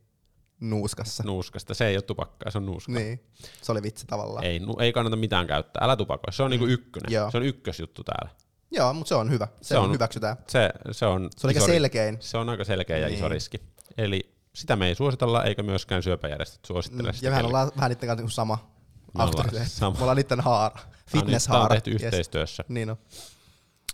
[0.60, 1.24] nuuskassa.
[1.24, 1.74] nuuskasta.
[1.74, 2.92] Se ei ole tupakkaa, se on nuuska.
[2.92, 3.24] Niin.
[3.62, 4.46] Se oli vitsi tavallaan.
[4.46, 5.84] Ei, nu, ei kannata mitään käyttää.
[5.84, 6.34] Älä tupakoi.
[6.34, 7.14] Se on niinku ykkönen.
[7.14, 7.32] Joo.
[7.32, 8.36] Se on ykkösjuttu täällä.
[8.74, 9.48] Joo, mutta se on hyvä.
[9.62, 10.38] Se, Se on, hyväksytään.
[10.48, 12.18] Se, se on, Se on aika iso selkein.
[12.20, 13.32] Se on aika selkeä ja iso Niin.
[13.32, 13.58] riski.
[13.98, 17.90] Eli sitä me ei suositella, eikä myöskään syöpäjärjestöt suosittele sitä Mm, Ja mehän ollaan vähän
[17.90, 18.74] niiden kanssa niinku sama
[19.18, 19.96] Me ollaan sama.
[19.98, 20.80] Me ollaan niiden haara.
[21.12, 21.60] Fitness-haara.
[21.68, 22.04] Tää on tehty Yes.
[22.04, 22.64] yhteistyössä.
[22.68, 22.98] Niin on.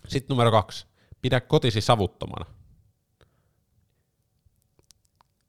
[0.08, 0.86] Sitten numero kaksi.
[1.22, 2.46] Pidä kotisi savuttomana.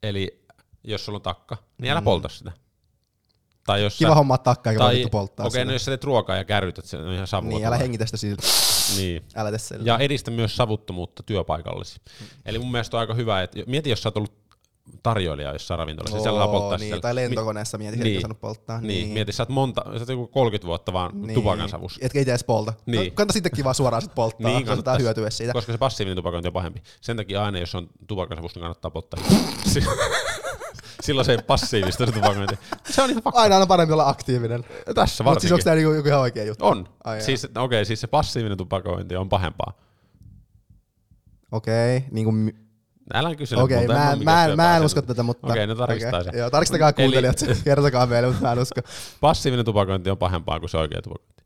[0.03, 0.45] Eli
[0.85, 2.05] jos sulla on takka, niin älä Mm.
[2.05, 2.53] polta sitä.
[3.66, 5.75] Tai jos Kiva sä, hommaa takkaa, eikä tai, polttaa okei, no sitä.
[5.75, 7.59] jos sä teet ruokaa ja kärrytät sen, on ihan savuttomana.
[7.59, 8.42] Niin, älä hengitä sitä siitä.
[8.96, 9.23] Niin.
[9.37, 9.79] Älä tee.
[9.83, 12.01] Ja edistä myös savuttomuutta työpaikallisi.
[12.46, 14.33] Eli mun mielestä on aika hyvä, että mieti jos sä oot ollut
[15.03, 17.01] tarjoilija jossain ravintolassa, niin siellä polttaa niin, siellä.
[17.03, 18.05] tai lentokoneessa mieti, niin.
[18.05, 18.16] niin.
[18.16, 18.81] että saanut polttaa.
[18.81, 21.35] Mi- niin, mieti, sä oot monta, sä oot joku 30 vuotta vaan niin.
[21.35, 21.99] tupakan savussa.
[22.03, 22.73] Etkä itse edes polta.
[22.87, 23.01] Niin.
[23.01, 23.12] Niin.
[23.12, 24.46] Kannattaa sittenkin vaan suoraan sit polttaa.
[24.46, 25.53] Niin, Niin, kannattaa hyötyä siitä.
[25.53, 26.83] Koska se passiivinen tupakointi on pahempi.
[27.01, 29.20] Sen takia aina, jos on tupakansavusta, niin kannattaa polttaa.
[31.01, 32.59] Si- Silloin se ei passiivista se tupakointi.
[32.91, 33.41] Se on ihan fakta.
[33.41, 34.65] Aina on parempi olla aktiivinen.
[34.95, 35.53] Tässä Mutta siis varsinkin.
[35.55, 36.67] onko tämä niinku joku ihan oikea juttu?
[36.67, 36.89] On.
[37.05, 39.73] Ai siis, okei, okay, siis se passiivinen tupakointi on pahempaa.
[41.53, 42.53] Okei, okay, niin kuin
[43.15, 45.47] Älä kysele Okei, multa, mä, en- mä, en- mä en usko tätä, mutta...
[45.47, 46.33] Okei, no tarkistetaan okei.
[46.33, 46.39] se.
[46.39, 48.81] Joo, tarkistakaa Eli- kuuntelijat, kertokaa meille, mutta mä en usko.
[49.21, 51.39] Passiivinen tupakointi on pahempaa kuin se oikea tupakointi.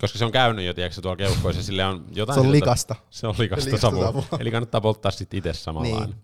[0.00, 2.34] Koska se on käynyt jo, tiedätkö, tuolla keuhkoissa, sille on jotain...
[2.34, 2.96] Se on siltä- likasta.
[3.10, 4.04] Se on likasta, Likasta savua.
[4.06, 4.24] savua.
[4.40, 6.14] Eli kannattaa polttaa sitten itse samalla Niin.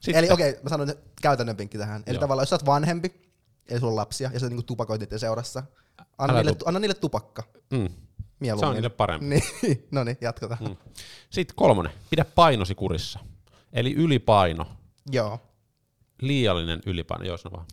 [0.00, 2.02] Sitten, Eli okei, okay, mä sanon käytännön vinkki tähän.
[2.06, 2.20] Eli Joo.
[2.20, 3.14] tavallaan, jos sä oot vanhempi,
[3.68, 5.62] eli sulla on lapsia, ja sä niinku tupakoit niiden seurassa,
[6.18, 7.42] anna, Älä niille, tup- anna niille tupakka.
[7.70, 7.88] mm.
[8.40, 8.60] Mieluummin.
[8.60, 9.26] Se on niille parempi.
[9.26, 9.42] Niin,
[9.90, 10.60] no niin, jatketaan.
[10.64, 10.76] Mm.
[11.30, 13.18] Sitten kolmonen, pidä painosi kurissa.
[13.72, 14.66] Eli ylipaino,
[15.10, 15.40] Joo.
[16.20, 17.66] Liiallinen ylipaino, jos no vaan.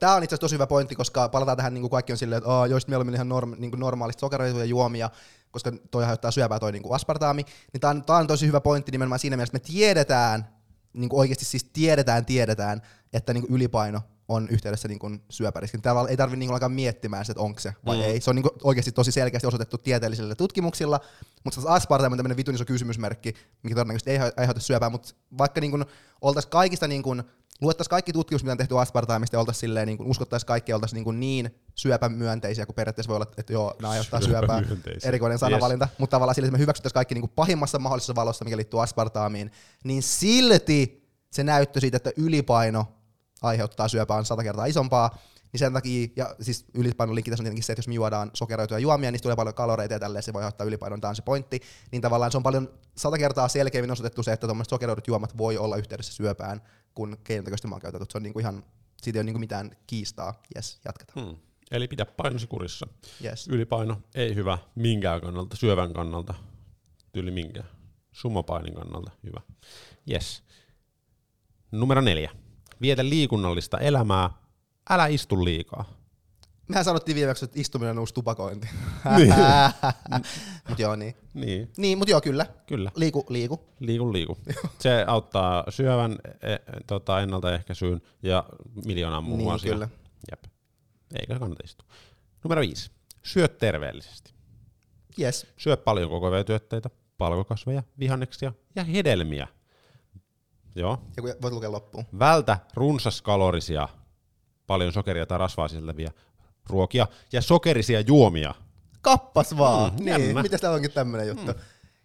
[0.00, 2.38] Tämä on itse asiassa tosi hyvä pointti, koska palataan tähän, niin kuin kaikki on silleen,
[2.38, 5.10] että oh, joista mieluummin ihan norm, niin normaalisti sokeroituja juomia,
[5.50, 7.42] koska toi aiheuttaa syöpää toi niin kuin aspartaami.
[7.72, 10.48] Niin tämä on, tää on tosi hyvä pointti nimenomaan siinä mielessä, että me tiedetään,
[10.92, 15.82] niin kuin oikeasti siis tiedetään, tiedetään, että niin kuin ylipaino on yhteydessä niin kuin syöpäriskin.
[15.82, 18.02] Täällä ei tarvitse niin kuin alkaa miettimään, että onko se vai Mm.
[18.02, 18.08] mm.
[18.08, 18.20] ei.
[18.20, 21.00] Se on niin kuin oikeasti tosi selkeästi osoitettu tieteellisillä tutkimuksilla,
[21.44, 25.14] mutta se aspartaami on tämmöinen vitun iso kysymysmerkki, mikä todennäköisesti ei ai- aiheuta syöpää, mutta
[25.38, 25.84] vaikka niin kuin
[26.20, 27.22] oltaisiin kaikista niin kuin,
[27.62, 30.76] luettaisiin kaikki tutkimukset, mitä on tehty aspartaamista ja oltaisiin silleen, niin kuin, uskottaisiin kaikki ja
[30.76, 34.62] oltaisiin niin, kuin niin syöpämyönteisiä, kun periaatteessa voi olla, että joo, nämä aiheuttaa syöpää.
[35.04, 35.98] Erikoinen sanavalinta, yes.
[35.98, 39.52] mutta tavallaan sillä, että me hyväksyttäisiin kaikki niin kuin pahimmassa mahdollisessa valossa, mikä liittyy aspartaamiin,
[39.84, 42.86] niin silti se näyttö siitä, että ylipaino
[43.42, 45.18] aiheuttaa syöpää on sata kertaa isompaa,
[45.52, 48.30] niin sen takia, ja siis ylipainon linkki tässä on tietenkin se, että jos me juodaan
[48.34, 51.22] sokeroituja juomia, niin tulee paljon kaloreita ja tälleen se voi aiheuttaa ylipainon, tämä on se
[51.22, 51.60] pointti,
[51.92, 55.58] niin tavallaan se on paljon sata kertaa selkeämmin osoitettu se, että tuommoiset sokeroidut juomat voi
[55.58, 56.62] olla yhteydessä syöpään,
[56.94, 58.10] kun keinotekoisesti maankäytetut.
[58.10, 58.64] Se on niinku ihan,
[59.02, 60.42] siitä ei ole niinku mitään kiistaa.
[60.56, 61.26] Yes, jatketaan.
[61.26, 61.36] Hmm.
[61.70, 62.86] Eli pidä painosi kurissa.
[63.24, 63.48] Yes.
[63.48, 66.34] Ylipaino ei hyvä minkään kannalta, syövän kannalta,
[67.12, 67.68] tyyli minkään.
[68.12, 69.40] Summapainin kannalta hyvä.
[70.10, 70.42] Yes.
[71.70, 72.30] Numero neljä.
[72.80, 74.30] Vietä liikunnallista elämää
[74.90, 76.01] älä istu liikaa.
[76.72, 78.68] Mehän sanottiin viimeksi, että istuminen on uusi tupakointi.
[79.16, 79.34] Niin.
[80.68, 81.14] mut joo, niin.
[81.34, 82.46] Niin, Niin, mut joo, kyllä.
[82.66, 82.90] kyllä.
[82.96, 83.60] Liiku, liiku.
[83.80, 84.38] Liiku, liiku.
[84.78, 86.12] Se auttaa syövän
[86.42, 86.56] e,
[86.86, 88.44] tota, ennaltaehkäisyyn ja
[88.86, 89.74] miljoonaan muuhun Niin, asiaan.
[89.78, 89.88] kyllä.
[90.30, 90.44] Jep.
[91.20, 91.88] Eikä kannata istua.
[92.44, 92.90] Numero viisi.
[93.22, 94.32] Syö terveellisesti.
[95.20, 95.46] Yes.
[95.56, 99.48] Syö paljon kokoavia työtteitä, palkokasveja, vihanneksia ja hedelmiä.
[100.74, 100.98] Joo.
[101.16, 102.04] Ja voit lukea loppuun.
[102.18, 103.88] Vältä runsaskalorisia,
[104.66, 106.10] paljon sokeria tai rasvaa sisältäviä
[106.68, 108.54] ruokia ja sokerisia juomia.
[109.00, 109.92] Kappas vaan.
[109.92, 111.52] Mm, niin, miten tää onkin tämmönen juttu.
[111.52, 111.58] Mm.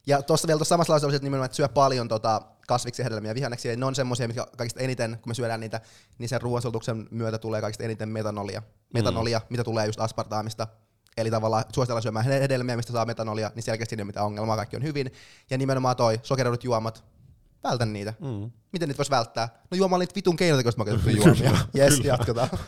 [0.07, 3.35] Ja tuossa vielä tuossa samassa lauseessa että nimenomaan, että syö paljon tota, kasviksi hedelmiä ja
[3.35, 5.81] vihanneksia, ne on semmoisia, mitkä kaikista eniten, kun me syödään niitä,
[6.17, 8.61] niin sen ruoansulutuksen myötä tulee kaikista eniten metanolia.
[8.93, 9.45] Metanolia, mm.
[9.49, 10.67] mitä tulee just aspartaamista.
[11.17, 14.75] Eli tavallaan suositellaan syömään hedelmiä, mistä saa metanolia, niin selkeästi ei ole mitään ongelmaa, kaikki
[14.75, 15.11] on hyvin.
[15.49, 17.03] Ja nimenomaan toi sokeroidut juomat,
[17.69, 18.13] vältä niitä.
[18.19, 18.51] Mm.
[18.71, 19.49] Miten niitä voisi välttää?
[19.71, 21.57] No juomalla niitä vitun keinotekoista makeutettuja juomia.
[21.73, 22.49] Jes, jatketaan.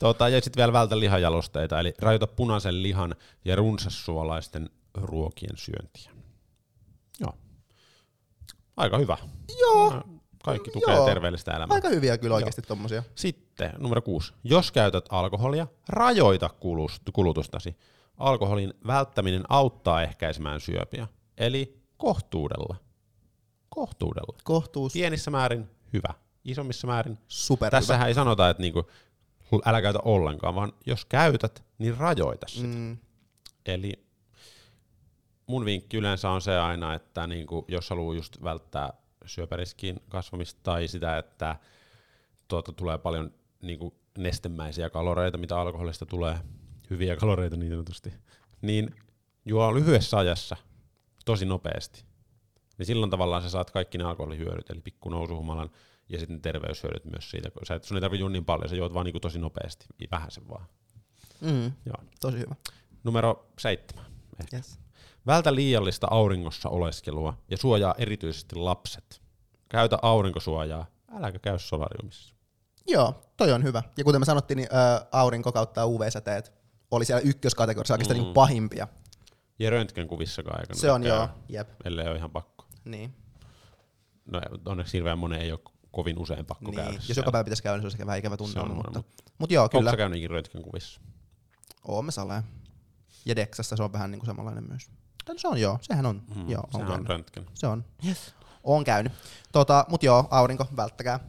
[0.00, 6.10] Tota, ja sitten vielä vältä lihajalosteita, eli rajoita punaisen lihan ja runsassuolaisten ruokien syöntiä.
[7.20, 7.32] Joo.
[8.76, 9.16] Aika hyvä.
[9.60, 10.02] Joo,
[10.44, 11.06] Kaikki tukee Joo.
[11.06, 11.74] terveellistä elämää.
[11.74, 13.02] aika hyviä kyllä oikeasti tommosia.
[13.14, 14.32] Sitten numero kuusi.
[14.44, 16.50] Jos käytät alkoholia, rajoita
[17.12, 17.76] kulutustasi.
[18.16, 21.06] Alkoholin välttäminen auttaa ehkäisemään syöpiä.
[21.38, 22.76] Eli kohtuudella.
[23.74, 24.38] Kohtuudella.
[24.44, 26.14] Kohtuus, Pienissä määrin hyvä.
[26.44, 27.18] Isommissa määrin.
[27.28, 28.90] super Tässähän ei sanota, että niinku,
[29.64, 32.66] älä käytä ollenkaan, vaan jos käytät, niin rajoita sitä.
[32.68, 32.98] Mm,
[33.66, 34.04] Eli
[35.46, 38.92] mun vinkki yleensä on se aina, että niinku, jos haluaa just välttää
[39.26, 41.56] syöpäriskiin kasvamista tai sitä, että
[42.48, 46.38] tuota, tulee paljon niinku, nestemäisiä kaloreita, mitä alkoholista tulee,
[46.90, 48.12] hyviä kaloreita niin sanotusti,
[48.62, 48.94] niin
[49.44, 50.56] juo lyhyessä ajassa
[51.24, 52.11] tosi nopeasti.
[52.78, 55.70] Niin silloin tavallaan sä saat kaikki ne alkoholihyödyt, eli pikku nousuhumalan
[56.08, 57.50] ja sitten ne terveyshyödyt myös siitä.
[57.50, 59.86] kun Sä et, sun ei tarvitse juo niin paljon, sä juot vaan niinku tosi nopeasti,
[60.10, 60.66] vähän sen vaan.
[61.40, 61.96] mm, Joo.
[62.20, 62.54] tosi hyvä.
[63.04, 64.04] Numero seitsemän.
[64.40, 64.56] Ehkä.
[64.56, 64.78] Yes.
[65.26, 69.22] Vältä liiallista auringossa oleskelua ja suojaa erityisesti lapset.
[69.68, 72.34] Käytä aurinkosuojaa, äläkä käy solariumissa.
[72.88, 73.82] Joo, toi on hyvä.
[73.98, 76.52] Ja kuten me sanottiin, niin ö, aurinko kautta UV-säteet
[76.90, 78.24] oli siellä ykköskategoriassa oikeastaan Mm.
[78.24, 78.88] niin pahimpia.
[79.58, 81.68] Ja röntgenkuvissakaan eikä Se on joo, jep.
[81.84, 82.51] Ellei ole ihan pakko.
[82.84, 83.14] Niin.
[84.26, 85.60] No onneksi hirveän monen ei ole
[85.90, 86.74] kovin usein pakko niin.
[86.76, 86.90] käydä.
[86.92, 87.20] Jos siellä.
[87.20, 89.54] joka päivä pitäisi käydä, niin se olisi ehkä vähän ikävä on varmaan, Mutta, mutta mutta
[89.54, 89.90] joo, Onko kyllä.
[89.90, 91.00] sä käynyt ikinä röntgenkuvissa?
[91.88, 92.42] Oomme salee.
[93.26, 94.90] Ja Dexassa se on vähän niin kuin samanlainen myös.
[95.24, 96.22] Tai Se on joo, sehän on.
[96.34, 97.08] Mm, joo, on sehän on käynyt.
[97.08, 97.46] röntgen.
[97.54, 97.84] Se on.
[98.06, 98.34] Yes.
[98.64, 99.12] On käynyt.
[99.52, 101.20] Tota, mut joo, aurinko, välttäkää.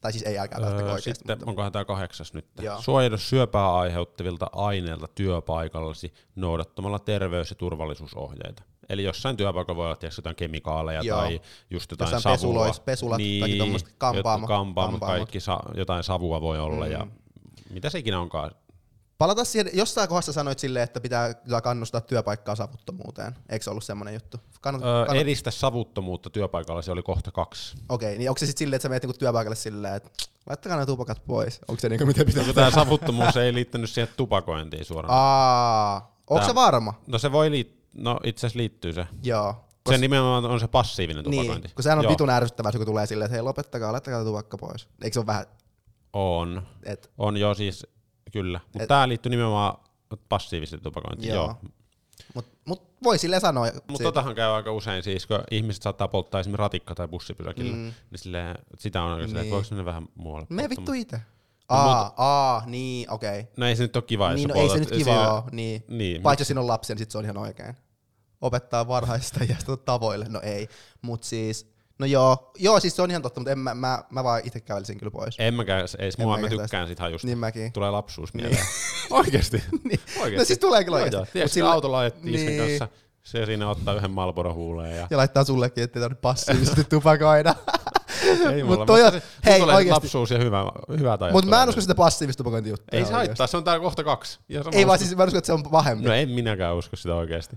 [0.00, 1.18] Tai siis ei älkää välttäkää Öö, oikeasti.
[1.18, 2.46] sitten mutta, onkohan tämä kahdeksas nyt.
[2.62, 2.82] Joo.
[2.82, 8.62] Suojelu syöpää aiheuttavilta aineilta työpaikallasi noudattamalla terveys- ja turvallisuusohjeita.
[8.88, 11.18] Eli jossain työpaikalla voi olla tiedätkö, jotain kemikaaleja Joo.
[11.18, 12.54] tai just jotain Jossain savua.
[12.64, 15.00] pesulois- pesulat tai niin, kampaamo- jotkut kampaamot, kampaamot.
[15.00, 17.06] kaikki sa- jotain savua voi olla ja
[17.70, 18.50] mitä se ikinä onkaan.
[19.18, 23.34] Palata siihen, jossain kohdassa sanoit silleen, että pitää kannustaa työpaikkaa savuttomuuteen.
[23.48, 24.36] Eikö se ollut semmoinen juttu?
[24.60, 27.76] Kannat, Öö, kannat, edistä savuttomuutta työpaikalla, se oli kohta kaksi.
[27.88, 30.10] Okei, niin onko se sitten silleen, että sä menet niinku työpaikalle silleen, että
[30.48, 31.60] laittakaa ne tupakat pois?
[31.68, 32.44] Onko se niinku miten pitää?
[32.54, 35.18] Tämä savuttomuus ei liittynyt siihen tupakointiin suoraan.
[35.18, 36.94] Aa, onko se varma?
[37.06, 39.06] No se voi liittyä, no itse asiassa liittyy se.
[39.22, 39.64] Joo.
[39.90, 41.68] Se nimenomaan on se passiivinen tupakointi.
[41.68, 42.12] Niin, kun sehän on Joo.
[42.12, 44.88] vitun ärsyttävää, kun tulee silleen, että hei lopettakaa, laittakaa tupakka pois.
[45.02, 45.46] Eikö se ole vähän,
[46.12, 46.62] On.
[46.82, 47.86] että On jo siis,
[48.32, 48.60] kyllä.
[48.64, 49.76] Mutta Et- tämä liittyy nimenomaan
[50.28, 51.34] passiiviseen tupakointiin.
[51.34, 51.44] Joo.
[51.44, 51.56] Joo.
[52.34, 53.66] mut, mut voi silleen sanoa.
[53.88, 57.82] Mutta totahan käy aika usein siis, kun ihmiset saattaa polttaa esimerkiksi ratikka- tai bussipysäkillä, Mm.
[57.82, 59.36] niin silleen, sitä on oikein Niin.
[59.36, 61.20] että voiko mennä vähän muualle Me vittu itse.
[61.68, 63.40] Aa, aa, niin, okei.
[63.40, 63.52] Okay.
[63.56, 65.44] No ei se nyt ole kiva, jos Niin, sä no ei se nyt kiva oo,
[65.52, 65.84] niin.
[65.88, 67.74] Niin, Paitsi jos siinä on lapsi, niin sit se on ihan oikein.
[68.40, 70.68] Opettaa varhaisesta iästä tavoille, no ei.
[71.02, 71.66] Mut siis,
[71.98, 74.60] no joo, joo siis se on ihan totta, mutta en mä, mä, mä vaan itse
[74.60, 75.36] kävelisin kyllä pois.
[75.38, 77.26] En mäkään, ei, En mua mä tykkään sit hajusta.
[77.26, 77.72] Niin mäkin.
[77.72, 78.66] Tulee lapsuus mieleen.
[79.10, 79.62] Oikeesti?
[79.84, 80.00] Niin.
[80.16, 80.36] Oikeesti?
[80.38, 81.16] No siis tulee kyllä Joo, oikeesti.
[81.16, 81.24] joo.
[81.24, 82.78] Mut Tiedätkö, sillä- autolla ajettiin sen Niin.
[82.78, 82.88] kanssa,
[83.22, 87.54] se siinä ottaa yhden Malboro huuleen ja Ja laittaa sullekin, ettei tarvitse passiivisesti tupakoida.
[88.54, 90.64] Ei mulla, toi on- mutta hei, lapsuus ja hyvä,
[90.98, 91.32] hyvät ajat.
[91.32, 92.98] Mutta mä en usko sitä passiivista tupakointijuttua.
[92.98, 94.38] Ei se haittaa, se on tää kohta kaksi.
[94.62, 96.04] Sama Ei vaan siis mä uskon, että se on pahempi.
[96.08, 97.56] No en minäkään usko sitä oikeesti.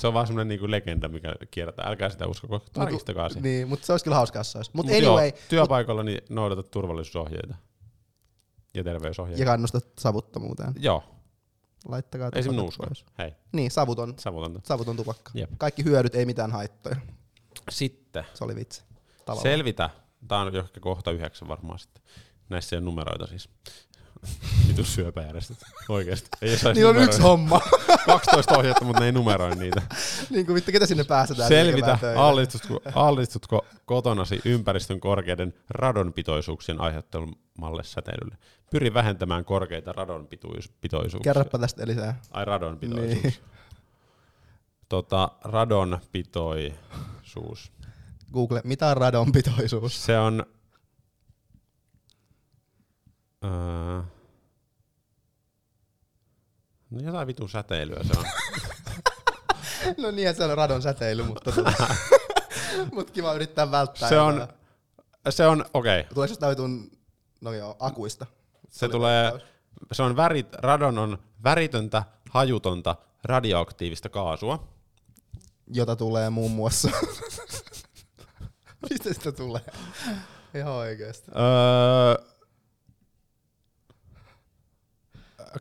[0.00, 1.86] Se on vaan semmonen niinku legenda, mikä kiertää.
[1.88, 3.40] Älkää sitä usko, tarkistakaa se.
[3.40, 4.70] Niin, mutta se olisi kyllä hauskaa, jos se olisi.
[4.74, 7.54] Mutta Mut anyway, joo, työpaikalla niin noudata turvallisuusohjeita.
[8.74, 9.42] Ja terveysohjeita.
[9.42, 10.74] ja kannustat savuttomuuteen.
[10.78, 11.04] Joo,
[11.88, 12.86] Laittakaa ei nuuska.
[12.86, 13.04] pois.
[13.18, 14.60] Hei, Niin, savuton, savutonta.
[14.64, 15.30] savuton tupakka.
[15.34, 15.50] Jep.
[15.58, 16.96] Kaikki hyödyt, ei mitään haittoja.
[17.70, 18.82] Sitten, Se oli vitsi.
[19.24, 19.42] Tavallaan.
[19.42, 19.90] selvitä.
[20.28, 22.02] Tää on ehkä kohta yhdeksän varmaan sitten.
[22.48, 23.48] Näissä ei ole numeroita siis.
[24.68, 25.58] Vitu syöpäjärjestöt.
[25.88, 26.28] Oikeesti.
[26.42, 27.60] Ei Niillä on yksi homma.
[28.06, 29.82] 12 ohjetta, mutta ne ei numeroi niitä.
[30.30, 31.48] niin kuin vittu, ketä sinne päästetään?
[31.48, 38.36] Selvitä, allistutko, allistutko kotonasi ympäristön korkeiden radonpitoisuuksien aiheuttamalle säteilylle.
[38.70, 41.20] Pyri vähentämään korkeita radonpitoisuuksia.
[41.22, 42.20] Kerropa tästä lisää.
[42.30, 43.22] Ai radonpitoisuus.
[43.22, 43.34] Niin.
[44.88, 47.72] Tota, radonpitoisuus.
[48.32, 50.06] Google, mitä on radonpitoisuus?
[50.06, 50.46] Se on...
[53.44, 54.02] Öö,
[56.90, 58.24] no jotain vitun säteilyä se on.
[60.02, 61.94] no niin, se on radon säteily, mutta tota,
[62.94, 64.08] mut kiva yrittää välttää.
[64.08, 64.58] Se on, jotain.
[65.30, 66.14] se on, okei, okay.
[66.14, 66.90] Tuleeko jostain vitun,
[67.40, 68.26] no joo, akuista?
[68.70, 69.50] se oli tulee, vastaus.
[69.92, 74.68] se on värit, radon on väritöntä, hajutonta, radioaktiivista kaasua.
[75.72, 76.90] Jota tulee muun muassa.
[78.90, 79.62] Mistä sitä tulee?
[80.54, 81.30] Ihan oikeesti.
[81.30, 82.24] Öö,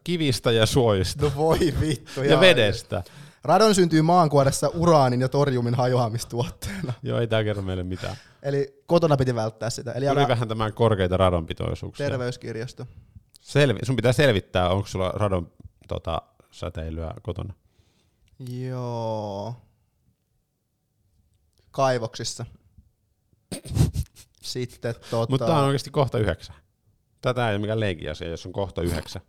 [0.04, 1.26] kivistä ja suojista.
[1.26, 2.24] No voi vittu.
[2.24, 3.04] Ja vedestä.
[3.44, 6.94] Radon syntyy maankuoressa uraanin ja toriumin hajoamistuotteena.
[7.04, 8.16] Joo, ei tää kerro meille mitään.
[8.44, 9.92] Eli kotona piti välttää sitä.
[9.92, 12.10] Eli Pyri älä vähentämään korkeita radonpitoisuuksia.
[12.10, 12.88] terveyskirjasto.
[13.42, 15.52] Selvi, sun pitää selvittää, onko sulla radon
[15.88, 16.22] tota,
[16.52, 17.54] säteilyä kotona.
[18.50, 19.56] Joo.
[21.72, 22.46] Kaivoksissa.
[24.42, 25.32] Sitten tota...
[25.32, 26.56] Mutta tää on oikeasti kohta yhdeksän.
[27.22, 29.22] Tätä ei ole mikään leikin asia, jos on kohta yhdeksän.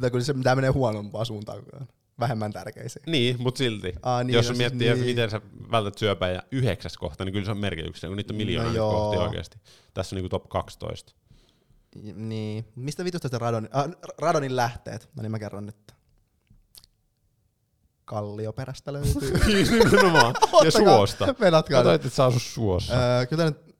[0.00, 1.88] Pitää kyllä se mitä menee huonompaan suuntaan kuin
[2.20, 3.02] vähemmän tärkeisiin.
[3.06, 3.92] Niin, mutta silti.
[4.02, 4.96] Aa, niin, jos no on siis miettii, niin.
[5.00, 5.06] niin.
[5.06, 5.40] miten sä
[5.70, 8.90] vältät syöpää ja yhdeksäs kohta, niin kyllä se on merkityksessä, kun niitä on miljoona No
[8.90, 9.58] kohtia oikeasti.
[9.94, 11.12] Tässä on niinku top 12.
[12.02, 12.64] J- Niin.
[12.74, 13.84] Mistä vitusta sitä radon, äh,
[14.18, 15.08] radonin lähteet?
[15.16, 15.76] No niin mä kerron nyt.
[18.04, 19.32] Kallioperästä löytyy.
[19.90, 20.34] Nimenomaan.
[20.64, 21.34] ja suosta.
[21.40, 21.78] Venatkaa.
[21.78, 22.94] Katsoit, että sä asu suossa.
[22.94, 23.74] Öö, kyllä nyt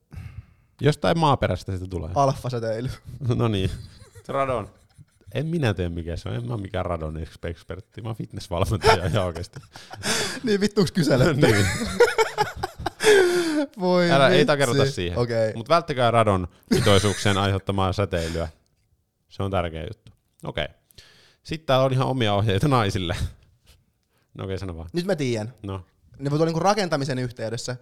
[0.81, 2.09] Jostain maaperästä sitä tulee.
[2.15, 2.89] alfasäteily.
[3.35, 3.71] no niin.
[4.27, 4.69] Radon.
[5.33, 6.35] En minä tee mikään se on.
[6.35, 8.01] En mä ole mikään radon ekspertti.
[8.01, 9.59] Mä oon fitnessvalmentaja ihan oikeasti.
[10.43, 11.47] niin vittuuks kyselette?
[11.51, 11.65] niin.
[13.79, 14.45] Voi Älä, ei vitsi.
[14.45, 15.17] takerrota siihen.
[15.17, 15.53] Okay.
[15.55, 18.47] Mutta välttäkää radon pitoisuuksien aiheuttamaa säteilyä.
[19.29, 20.11] Se on tärkeä juttu.
[20.43, 20.63] Okei.
[20.63, 20.75] Okay.
[21.43, 23.15] Sitten täällä on ihan omia ohjeita naisille.
[24.33, 24.89] No okei, okay, sano vaan.
[24.93, 25.53] Nyt mä tiedän.
[25.63, 25.85] No,
[26.21, 27.75] Ne voi tulla niinku rakentamisen yhteydessä,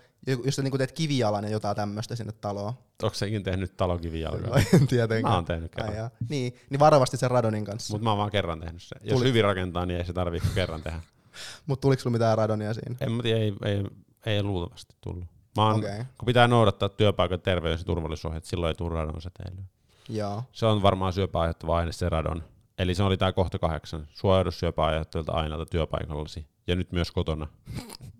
[0.45, 2.73] jos sä niinku teet kivijalan ja jotain tämmöistä sinne taloon.
[3.03, 4.57] onko sekin tehnyt talokivijalkaa?
[4.73, 5.31] En tietenkään.
[5.31, 6.03] Mä oon tehnyt kerran.
[6.03, 7.93] Ai niin, niin varovasti sen radonin kanssa.
[7.93, 9.01] Mutta mä oon vaan kerran tehnyt sen.
[9.03, 11.01] Jos Tuli- hyvin rakentaa, niin ei se tarvii kuin kerran tehdä.
[11.67, 12.95] Mutta tuliko sulla mitään radonia siinä?
[13.01, 13.83] En mä tiedä, ei, ei,
[14.25, 15.25] ei luultavasti tullut.
[15.57, 15.97] Mä oon, Okei.
[16.17, 19.63] Kun pitää noudattaa työpaikan terveys- ja turvallisuusohjeet, silloin ei tule radon säteilyä.
[20.09, 20.43] Joo.
[20.51, 22.43] Se on varmaan syöpää aiheuttava aine, se radon.
[22.77, 24.07] Eli se oli tää kohta kahdeksan.
[24.09, 26.47] Suojaudu syöpää aiheuttavilta aineilta työpaikallasi.
[26.67, 27.47] Ja nyt myös kotona.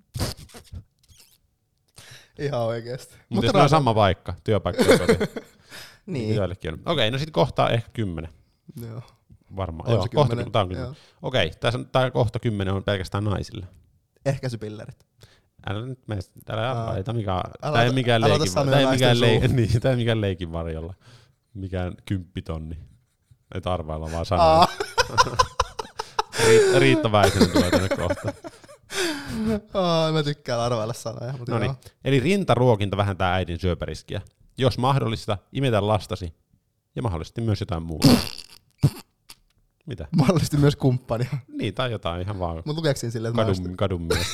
[2.40, 3.16] Ihan oikeesti.
[3.30, 5.30] Mutta jos ne on sama paikka, työpaikka ja koti, niin
[6.06, 6.36] Niin.
[6.36, 6.80] joillekin on.
[6.86, 8.32] Okei, no sitten kohta ehkä kymmenen.
[8.82, 9.02] Joo.
[9.56, 9.90] Varmaan.
[9.90, 10.52] On Joo, kohta, kymmenen.
[10.52, 10.96] tää on kymmenen.
[11.22, 13.68] Okei, tässä on, tää kohta kymmenen on pelkästään naisille.
[14.26, 15.06] Ehkäisypillerit.
[15.70, 19.20] Älä nyt mene, älä aloita mikään, Aloita- tää ei mikään leikin, tää ei mikään, naisten
[19.22, 19.56] leik, suuhun.
[19.58, 20.94] niin, tää ei mikään leikin varjolla.
[21.54, 22.78] Mikään kymppitonni.
[23.56, 24.68] Et arvailla vaan sanoa.
[26.48, 28.34] Riitta, Riitta Väisänen tulee tänne kohta.
[29.74, 31.34] Aa, mä tykkään arvailla sanoja.
[31.38, 31.76] Mutta No niin.
[32.04, 34.22] Eli rintaruokinta vähentää äidin syöpäriskiä.
[34.58, 36.34] Jos mahdollista, imetä lastasi
[36.96, 38.08] ja mahdollisesti myös jotain muuta.
[39.86, 40.08] Mitä?
[40.18, 41.30] Mahdollisesti myös kumppania.
[41.48, 43.78] Niin, tai jotain ihan vaan Mutta lukeeko siinä silleen, että kadun, naista?
[43.78, 44.28] kadun mies.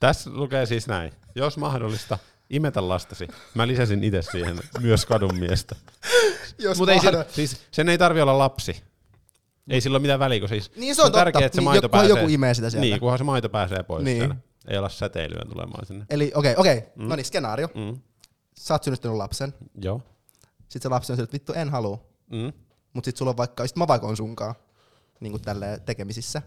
[0.00, 1.12] Tässä lukee siis näin.
[1.34, 2.18] Jos mahdollista,
[2.50, 3.28] imetä lastasi.
[3.54, 5.76] Mä lisäsin itse siihen myös kadun miestä.
[6.58, 8.82] Jos Mutta ei sen, siis, sen ei tarvi olla lapsi.
[9.70, 11.46] Ei sillä ole mitään väliä, kun siis Niin se on, tärkeää, totta.
[11.46, 12.22] että se niin, maito jo- kunhan pääsee.
[12.22, 12.86] joku imee sitä sieltä.
[12.86, 14.18] Niin, kunhan se maito pääsee pois Niin.
[14.18, 14.36] siellä.
[14.68, 16.06] Ei olla säteilyä tulemaan sinne.
[16.10, 16.78] Eli okei, okay, okei.
[16.78, 16.90] Okay.
[16.96, 17.08] Mm.
[17.08, 17.68] No niin, skenaario.
[17.74, 18.00] Mm.
[18.58, 19.54] Sä oot synnyttänyt lapsen.
[19.82, 20.02] Joo.
[20.58, 22.04] Sitten se lapsi on sille, että vittu en halua.
[22.32, 22.52] Mm.
[22.92, 24.54] Mut sit sulla on vaikka, sit mä vaikka on sunkaan
[25.20, 26.42] niin kuin tälleen tekemisissä.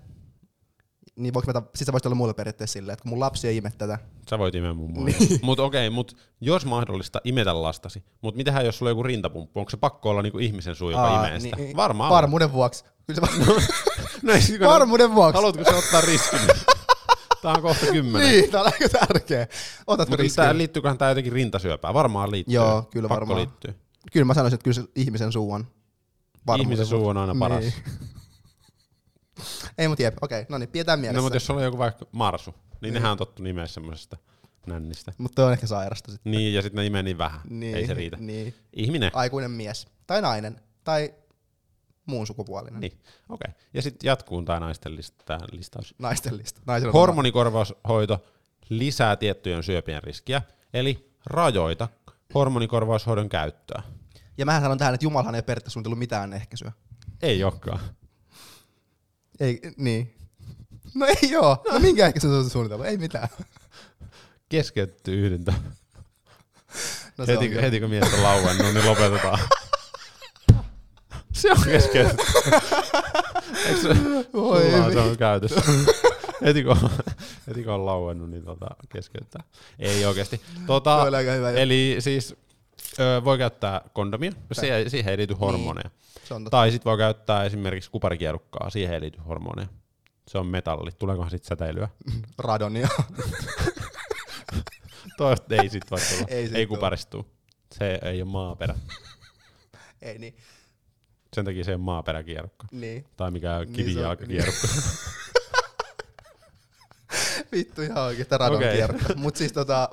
[1.15, 3.47] Niin voiko mä, ta- sit sä voisit olla mulle periaatteessa silleen, että kun mun lapsi
[3.47, 3.99] ei ime tätä.
[4.29, 5.05] Sä voit imeä mun.
[5.05, 5.39] Niin.
[5.41, 8.03] Mut okei, mut jos mahdollista, imetä lastasi.
[8.21, 9.59] Mut mitähän jos sulla on joku rintapumppu?
[9.59, 11.55] Onko se pakko olla niinku ihmisen suu, joka Aa, imee sitä?
[11.55, 12.11] niin- Varmaan.
[12.11, 12.15] on.
[12.15, 12.83] Varmuuden vuoksi.
[13.07, 13.61] Kyllä se va-
[14.23, 15.33] No ei siinä- Varmuuden vuoksi.
[15.35, 16.39] Haluatko sä ottaa riskin?
[17.41, 18.29] Tää on kohta kymmenen.
[18.31, 19.47] Niin, tää on aika tärkeä.
[19.87, 20.43] Otatko Mutta riskin?
[20.43, 21.93] tää liittyyköhän tää jotenkin rintasyöpään?
[21.93, 22.55] Varmaan liittyy.
[22.55, 23.39] Joo, kyllä Pakko varmaan.
[23.39, 23.75] liittyy.
[24.11, 25.67] Kyllä mä sanoisin, että kyllä se ihmisen suu on
[26.59, 27.59] Ihmisen suu on aina paras.
[27.63, 27.73] Niin.
[29.77, 31.17] Ei mut jep, okei, no niin, pidetään mielessä.
[31.17, 32.93] No, mutta jos sulla on joku vaikka marsu, niin, niin.
[32.93, 34.17] nehän on tottu nimeä semmosesta
[34.67, 35.13] nännistä.
[35.17, 36.31] Mutta on ehkä sairasta sitten.
[36.31, 37.41] Niin, ja sitten ne imee niin vähän.
[37.49, 38.17] Niin, Ei se riitä.
[38.17, 38.55] Niin.
[38.73, 39.11] Ihminen.
[39.13, 39.87] Aikuinen mies.
[40.07, 40.61] Tai nainen.
[40.83, 41.13] Tai
[42.05, 42.79] muun sukupuolinen.
[42.79, 42.93] Niin,
[43.29, 43.51] okei.
[43.51, 43.61] Okay.
[43.73, 45.95] Ja sitten jatkuu tää naisten lista, listaus.
[45.99, 46.61] Naisten lista.
[46.65, 48.25] Naisella on Hormonikorvaushoito
[48.69, 50.41] lisää tiettyjen syöpien riskiä,
[50.73, 51.87] eli rajoita
[52.33, 53.83] hormonikorvaushoidon käyttöä.
[54.37, 56.71] Ja mä sanon tähän, että Jumalahan ei periaatteessa suunnitellut mitään ehkäisyä.
[57.21, 57.79] Ei olekaan.
[59.39, 60.13] Ei, niin.
[60.95, 61.63] No ei oo.
[61.71, 62.85] No minkä ehkäisy se on suunnitellut?
[62.87, 63.27] Ei mitään.
[64.49, 65.53] Keskeytetty yhdyntä.
[67.17, 69.39] No heti, on heti kun mies on lauennut, niin lopetetaan.
[71.33, 72.23] se on keskeytetty.
[73.65, 73.87] Eikö se,
[74.33, 75.61] Voi sulla vi- se on käytössä?
[76.45, 76.89] heti, kun,
[77.47, 79.43] heti kun on lauennut, niin tota, keskeyttää.
[79.79, 80.41] Ei oikeasti.
[80.67, 81.05] Tota,
[81.55, 82.35] eli siis
[82.99, 85.89] ö, voi käyttää kondomia, siihen, siihen ei liity hormoneja.
[86.23, 86.57] Se on totta.
[86.57, 89.67] Tai sitten voi käyttää esimerkiksi kuparikierukkaa, siihen ei liity hormoneja.
[90.27, 90.91] Se on metalli.
[90.99, 91.89] Tuleekohan sitten säteilyä?
[92.37, 92.87] Radonia.
[95.17, 96.25] Toivottavasti ei sit voi tulla.
[96.27, 97.25] Ei ei, kuparistuu.
[97.71, 98.75] Se ei ole maaperä.
[100.01, 100.37] ei niin.
[101.33, 102.67] Sen takia se ei ole maaperäkierukka.
[102.71, 103.05] Niin.
[103.17, 104.67] Tai mikä Niin kivijalkakierukka.
[107.51, 108.73] Vittu ihan oikein, että radon okay.
[108.73, 109.13] kierrokka.
[109.15, 109.89] Mut siis tota,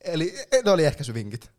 [0.00, 0.34] eli
[0.64, 1.53] ne oli ehkäisyvinkit.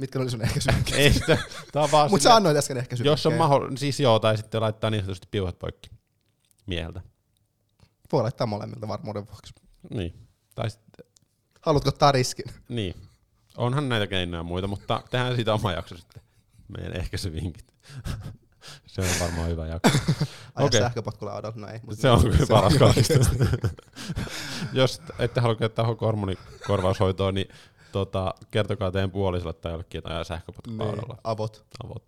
[0.00, 0.94] Mitkä oli sun ehkäisyvinkit?
[0.94, 1.38] ei sitä.
[1.72, 3.12] Tää on vaan Mut sä annoit äsken ehkäisyvinkkejä.
[3.12, 5.90] Jos on mahdollista, siis joo, tai sitten laittaa niin sanotusti piuhat poikki
[6.66, 7.00] mieheltä.
[8.12, 9.54] Voi laittaa molemmilta varmuuden vuoksi.
[9.90, 10.28] Niin.
[10.54, 11.06] Tai sitten,
[11.60, 12.44] Haluatko ottaa riskin?
[12.68, 12.94] niin.
[13.56, 16.22] Onhan näitä keinoja muita, mutta tehdään siitä oma jakso sitten.
[16.68, 17.74] Meidän ehkäisyvinkit.
[18.86, 19.98] se on varmaan hyvä jakso.
[20.54, 20.80] Aja okay.
[20.80, 21.80] sähköpotkulla adolf, no ei.
[21.92, 22.72] Se on kyllä paras.
[24.72, 27.48] Jos ette halua käyttää hormonikorvaushoitoa, niin
[27.92, 31.14] tota, kertokaa teidän puolisolle tai jollekin, että ajaa sähköpotkupaudalla.
[31.14, 31.64] Niin, avot.
[31.84, 32.02] Avot.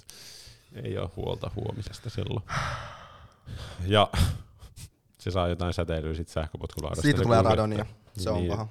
[0.85, 2.45] Ei ole huolta huomisesta silloin.
[3.87, 4.09] Ja
[5.18, 7.03] se saa jotain säteilyä sit sähköpotkulaudasta.
[7.03, 7.87] Siitä se tulee radonia.
[8.16, 8.51] Se on Niin.
[8.51, 8.68] paha.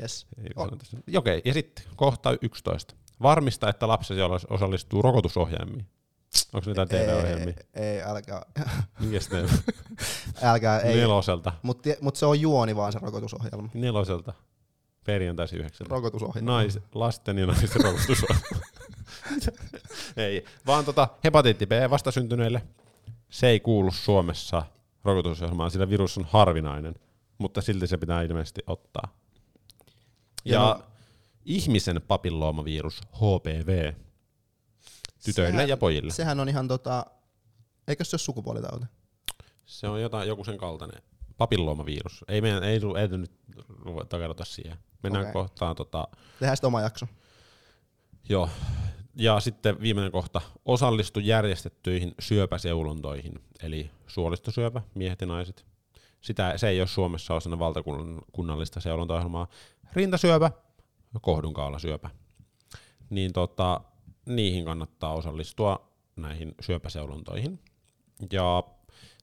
[0.00, 0.26] Yes.
[0.56, 0.68] Oh.
[1.16, 2.94] Okei, ja sitten kohta 11.
[3.22, 4.20] Varmista, että lapsesi
[4.50, 5.86] osallistuu rokotusohjelmiin.
[6.52, 7.54] Onko jotain TV-ohjelmia?
[7.74, 8.42] Ei, ei, älkää.
[9.00, 9.48] Mikä ne
[10.50, 10.96] älkää, ei.
[10.96, 11.52] Neloselta.
[11.62, 13.68] Mutta mut se on juoni vaan se rokotusohjelma.
[13.74, 14.32] Neloselta.
[15.04, 15.94] Perjantaisin yhdeksältä.
[15.94, 16.50] Rokotusohjelma.
[16.50, 18.66] Nais, lasten ja naisten rokotusohjelma.
[20.16, 22.62] ei, vaan tota, hepatiitti B vastasyntyneille.
[23.30, 24.62] Se ei kuulu Suomessa
[25.04, 26.94] rokotusohjelmaan, sillä virus on harvinainen,
[27.38, 29.08] mutta silti se pitää ilmeisesti ottaa.
[30.44, 30.82] Ja, Ja no-
[31.44, 33.92] ihmisen papilloomavirus, HPV,
[35.24, 36.10] tytöille Sehän- ja pojille.
[36.12, 37.06] Se, Sehän on ihan tota,
[37.88, 38.86] eikö se ole sukupuolitauti?
[39.64, 41.02] se on jotain, joku sen kaltainen.
[41.36, 42.24] Papilloomavirus.
[42.28, 42.80] Ei, meidän, ei, ei,
[43.12, 43.32] ei nyt
[44.08, 44.78] takerota siihen.
[45.02, 45.32] Mennään Okei.
[45.32, 47.06] kohtaan tota, Tehdään sitten oma jakso.
[48.28, 48.48] Joo.
[49.16, 50.40] Ja sitten viimeinen kohta.
[50.64, 55.66] Osallistu järjestettyihin syöpäseulontoihin, eli suolistosyöpä, miehet ja naiset.
[56.20, 59.48] Sitä, se ei ole Suomessa osana valtakunnallista seulontaohjelmaa.
[59.92, 60.50] Rintasyöpä
[61.20, 62.10] kohdunkaulasyöpä.
[63.10, 63.80] Niin tota,
[64.26, 67.60] niihin kannattaa osallistua näihin syöpäseulontoihin.
[68.32, 68.62] Ja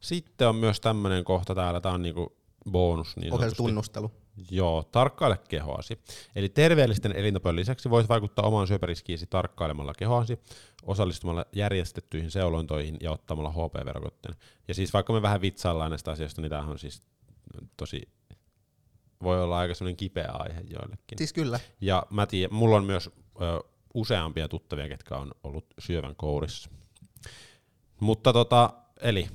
[0.01, 4.11] sitten on myös tämmöinen kohta täällä, tämä on niinku bonus niin tunnustelu.
[4.51, 5.99] Joo, tarkkaile kehoasi.
[6.35, 10.39] Eli terveellisten elintapojen lisäksi voit vaikuttaa omaan syöpäriskiisi tarkkailemalla kehoasi,
[10.83, 14.35] osallistumalla järjestettyihin seulontoihin ja ottamalla HPV-rokotteen.
[14.67, 17.03] Ja siis vaikka me vähän vitsaillaan näistä asioista, niin tämähän on siis
[17.77, 18.01] tosi,
[19.23, 21.17] voi olla aika semmoinen kipeä aihe joillekin.
[21.17, 21.59] Siis kyllä.
[21.81, 23.09] Ja mä tiedän, mulla on myös
[23.41, 26.69] ö, useampia tuttavia, ketkä on ollut syövän kourissa.
[27.99, 29.29] Mutta tota, eli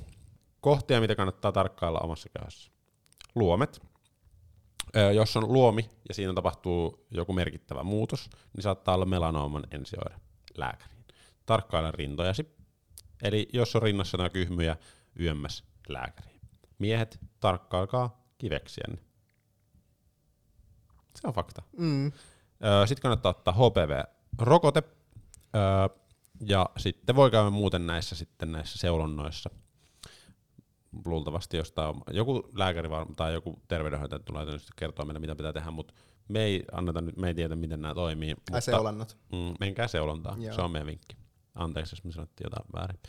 [0.61, 2.71] kohtia, mitä kannattaa tarkkailla omassa kehossa.
[3.37, 3.81] Luomet.
[5.15, 10.15] Jos on luomi ja siinä tapahtuu joku merkittävä muutos, niin saattaa olla melanooman ensioire
[10.57, 11.05] lääkäriin.
[11.45, 12.55] Tarkkaile rintojasi.
[13.23, 14.77] Eli jos on rinnassa jotain kyhmyjä,
[15.19, 16.41] yömmäs lääkäriin.
[16.79, 18.97] Miehet, tarkkailkaa kiveksiänne.
[21.15, 21.61] Se on fakta.
[21.77, 22.11] Mm.
[22.85, 24.83] Sitten kannattaa ottaa HPV-rokote.
[25.55, 25.97] Öö,
[26.45, 29.49] ja sitten voi käydä muuten näissä, sitten näissä seulonnoissa.
[31.05, 35.71] Luultavasti jostain joku lääkäri var- tai joku terveydenhoitaja tulee tietysti kertoa meille, mitä pitää tehdä,
[35.71, 35.93] mutta
[36.27, 38.35] me ei, anneta nyt, me ei tiedä, miten nämä toimii.
[38.59, 39.17] Seulannat.
[39.31, 40.55] Mm, menkää seulontaan, Joo.
[40.55, 41.17] se on meidän vinkki.
[41.55, 42.99] Anteeksi, jos me sanottiin jotain väärin.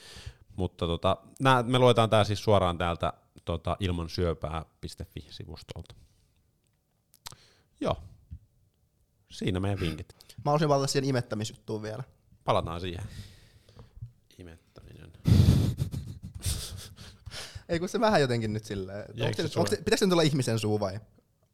[0.56, 3.12] Mutta tota, nää, me luetaan tää siis suoraan täältä
[3.44, 5.94] tota, ilmansyöpää.fi-sivustolta.
[7.80, 7.96] Joo.
[9.30, 10.16] Siinä meidän vinkit.
[10.36, 12.02] Mä haluaisin valita siihen imettämisjuttuun vielä.
[12.44, 13.04] Palataan siihen.
[14.38, 15.12] Imettäminen.
[17.68, 19.04] Ei kun se vähän jotenkin nyt silleen.
[19.20, 21.00] Onko se, se onko se, pitäisikö sen tulla ihmisen suu vai?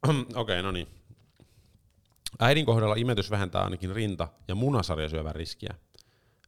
[0.03, 0.89] Okei, okay, no niin.
[2.41, 5.75] Äidin kohdalla imetys vähentää ainakin rinta- ja munasarjasyövän riskiä.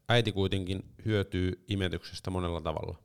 [0.09, 2.99] Äiti kuitenkin hyötyy imetyksestä monella tavalla.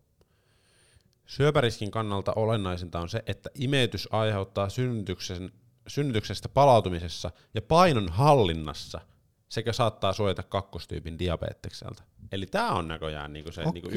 [1.26, 5.52] Syöpäriskin kannalta olennaisinta on se, että imetys aiheuttaa synnytyksen,
[5.88, 9.02] synnytyksestä palautumisessa ja painon hallinnassa
[9.50, 12.04] sekä saattaa suojata kakkostyypin diabetekselta.
[12.32, 13.90] Eli tämä on näköjään niinku se niinku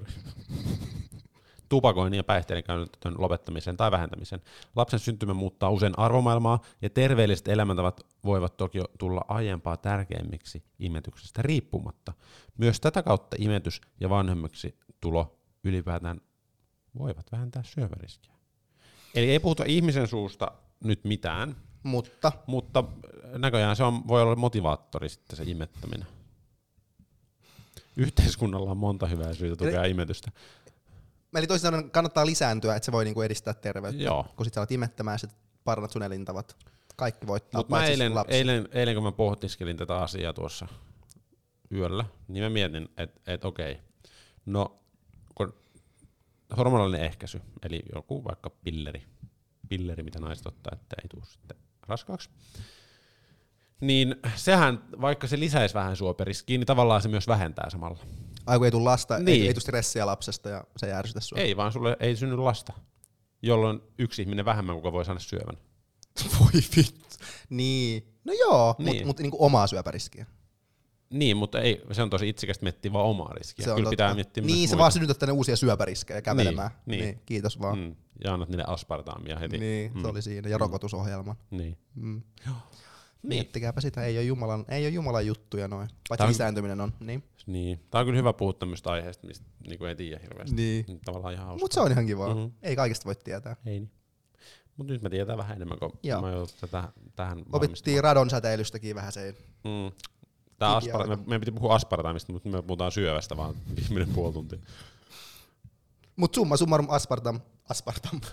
[0.00, 0.14] Okei.
[1.68, 4.42] tupakoinnin ja päihteiden käytön lopettamiseen tai vähentämiseen.
[4.76, 12.12] Lapsen syntymä muuttaa usein arvomaailmaa, ja terveelliset elämäntavat voivat toki tulla aiempaa tärkeimmiksi imetyksestä riippumatta.
[12.58, 16.20] Myös tätä kautta imetys ja vanhemmaksi tulo ylipäätään
[16.98, 18.34] voivat vähentää syöväriskiä.
[19.14, 20.52] Eli ei puhuta ihmisen suusta
[20.84, 22.84] nyt mitään, Mutta mutta
[23.38, 26.06] näköjään se on, voi olla motivaattori sitten se imettäminen.
[28.00, 30.30] Yhteiskunnalla on monta hyvää syytä tukea imetystä.
[31.34, 34.02] Eli toisin sanoen kannattaa lisääntyä, että se voi niinku edistää terveyttä.
[34.02, 34.26] Joo.
[34.36, 35.30] Kun sit sä alat imettämään, sit
[35.64, 36.56] parannat sun elintavat.
[36.96, 38.34] Kaikki voittaa, Mutta mä eilen, lapsi.
[38.34, 40.66] eilen, eilen, kun mä pohtiskelin tätä asiaa tuossa
[41.72, 43.78] yöllä, niin mä mietin, että et okei,
[44.46, 44.80] no
[45.34, 45.54] kun
[46.56, 49.02] hormonallinen ehkäisy, eli joku vaikka pilleri,
[49.68, 51.56] pilleri, mitä naiset ottaa, että ei tule sitten
[51.88, 52.30] raskaaksi,
[53.80, 57.98] niin sehän, vaikka se lisäisi vähän suoperiskiä, niin tavallaan se myös vähentää samalla.
[58.46, 59.28] Ai kun ei tule lasta, niin.
[59.42, 61.38] Ei, ei tule stressiä lapsesta ja se ei ärsytä sua.
[61.38, 62.72] Ei, vaan sulle ei synny lasta,
[63.42, 65.56] jolloin yksi ihminen vähemmän, kuka voi saada syövän.
[66.40, 67.00] Voi vittu.
[67.50, 68.06] Niin.
[68.24, 68.86] No joo, niin.
[68.88, 70.26] Mutta mut niinku omaa syöpäriskiä.
[71.10, 73.64] Niin, mutta ei, se on tosi itsekästä miettiä vaan omaa riskiä.
[73.64, 73.90] Se on Kyllä totta.
[73.90, 74.78] pitää miettiä Niin, se muita.
[74.78, 76.70] vaan synnytät tänne uusia syöpäriskejä kävelemään.
[76.86, 77.04] Niin, niin.
[77.04, 77.78] niin kiitos vaan.
[77.78, 79.58] Mm, ja annat niille aspartaamia heti.
[79.58, 80.00] Niin, Mm.
[80.02, 80.48] se oli siinä.
[80.48, 81.36] Ja rokotusohjelman.
[81.50, 81.78] Niin.
[81.94, 82.22] Mm.
[83.22, 83.28] Niin.
[83.28, 85.88] Miettikääpä sitä, ei ole Jumalan, ei ole Jumalan juttuja noin.
[86.08, 86.92] Paitsi on- lisääntyminen on.
[87.00, 87.24] Niin.
[87.46, 87.80] niin.
[87.90, 90.56] Tää on kyllä hyvä puhua tämmöistä aiheesta, mistä niinku ei tiedä hirveästi.
[90.56, 90.84] Niin.
[90.88, 91.64] Niin Tavallaan ihan hauska.
[91.64, 92.28] Mutta se on ihan kivaa.
[92.28, 92.38] Mhm.
[92.38, 92.52] Mm-hmm.
[92.62, 93.56] Ei kaikesta voi tietää.
[93.66, 93.90] Ei niin.
[94.76, 96.20] Mutta nyt mä tiedän vähän enemmän, kun Joo.
[96.20, 99.34] mä joudun tätä, tähän Opittiin radon säteilystäkin vähän se.
[99.64, 99.92] Mm.
[100.58, 101.16] Tää Kivi aspar- alkoi.
[101.16, 104.58] me, meidän piti puhua aspartaamista, mutta me puhutaan syövästä vaan viimeinen puoli tuntia.
[106.16, 108.20] Mut summa summarum aspartam, aspartam,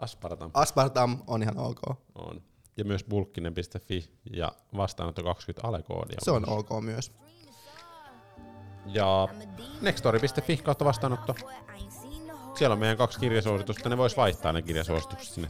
[0.00, 1.80] Aspartam aspartam on ihan ok.
[2.14, 2.42] on.
[2.76, 6.18] Ja myös bulkkinen.fi ja vastaanotto 20 alekoodia.
[6.22, 7.12] Se on ok myös.
[8.86, 9.28] Ja
[9.80, 11.34] nextory.fi kautta vastaanotto.
[12.54, 15.48] Siellä on meidän kaksi kirjasuositusta, ne vois vaihtaa ne kirjasuositukset sinne.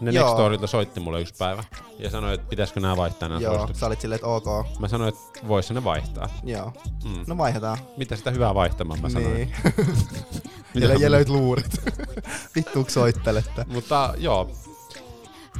[0.00, 0.26] Ne Joo.
[0.26, 1.64] Nextorilta soitti mulle yksi päivä
[1.98, 3.80] ja sanoi, että pitäisikö nämä vaihtaa nämä Joo, suositukset.
[3.80, 4.44] sä olit silleen, että ok.
[4.78, 6.28] Mä sanoin, että vois ne vaihtaa.
[6.44, 6.72] Joo.
[7.04, 7.24] Mm.
[7.26, 7.78] No vaihdetaan.
[7.96, 9.34] Mitä sitä hyvää vaihtamaan, mä sanoin.
[9.34, 9.52] Niin.
[10.74, 11.70] Mitä mä- löyt luurit.
[12.56, 13.64] Vittuuks soittelette.
[13.68, 14.50] Mutta joo.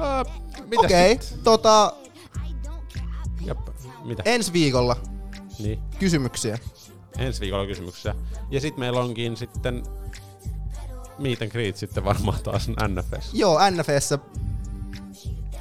[0.00, 0.24] Öö,
[0.66, 1.92] mitä Okei, okay, tota,
[3.40, 3.58] Jep.
[4.04, 4.22] Mitä?
[4.26, 4.96] ensi viikolla
[5.58, 5.78] Niin.
[5.98, 6.58] kysymyksiä.
[7.18, 8.14] Ensi viikolla kysymyksiä.
[8.50, 9.82] Ja sitten meillä onkin sitten
[11.18, 13.34] meet and greet sitten varmaan taas NFS.
[13.34, 14.14] Joo, NFS.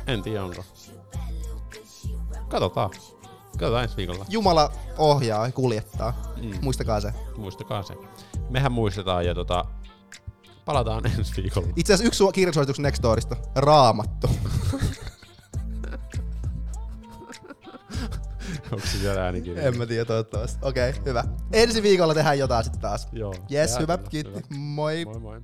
[0.07, 0.63] En tiedä onko.
[2.47, 2.89] Katsotaan.
[3.51, 4.25] Katsotaan ensi viikolla.
[4.29, 6.13] Jumala ohjaa ja kuljettaa.
[6.41, 6.51] Mm.
[6.61, 7.13] Muistakaa se.
[7.37, 7.93] Muistakaa se.
[8.49, 9.65] Mehän muistetaan ja tota,
[10.69, 11.67] palataan ensi viikolla.
[11.75, 13.35] Itse asiassa yksi su- kirjasuositus Nextorista.
[13.55, 14.29] Raamattu.
[18.71, 19.63] Onko se siellä äänikirja?
[19.63, 20.59] en mä tiedä toivottavasti.
[20.61, 21.23] Okei, okay, hyvä.
[21.53, 23.07] Ensi viikolla tehdään jotain sitten taas.
[23.11, 23.33] Joo.
[23.51, 23.97] Yes, hyvä.
[23.97, 24.41] Kiitti.
[24.57, 25.05] Moi.
[25.05, 25.41] Moi moi.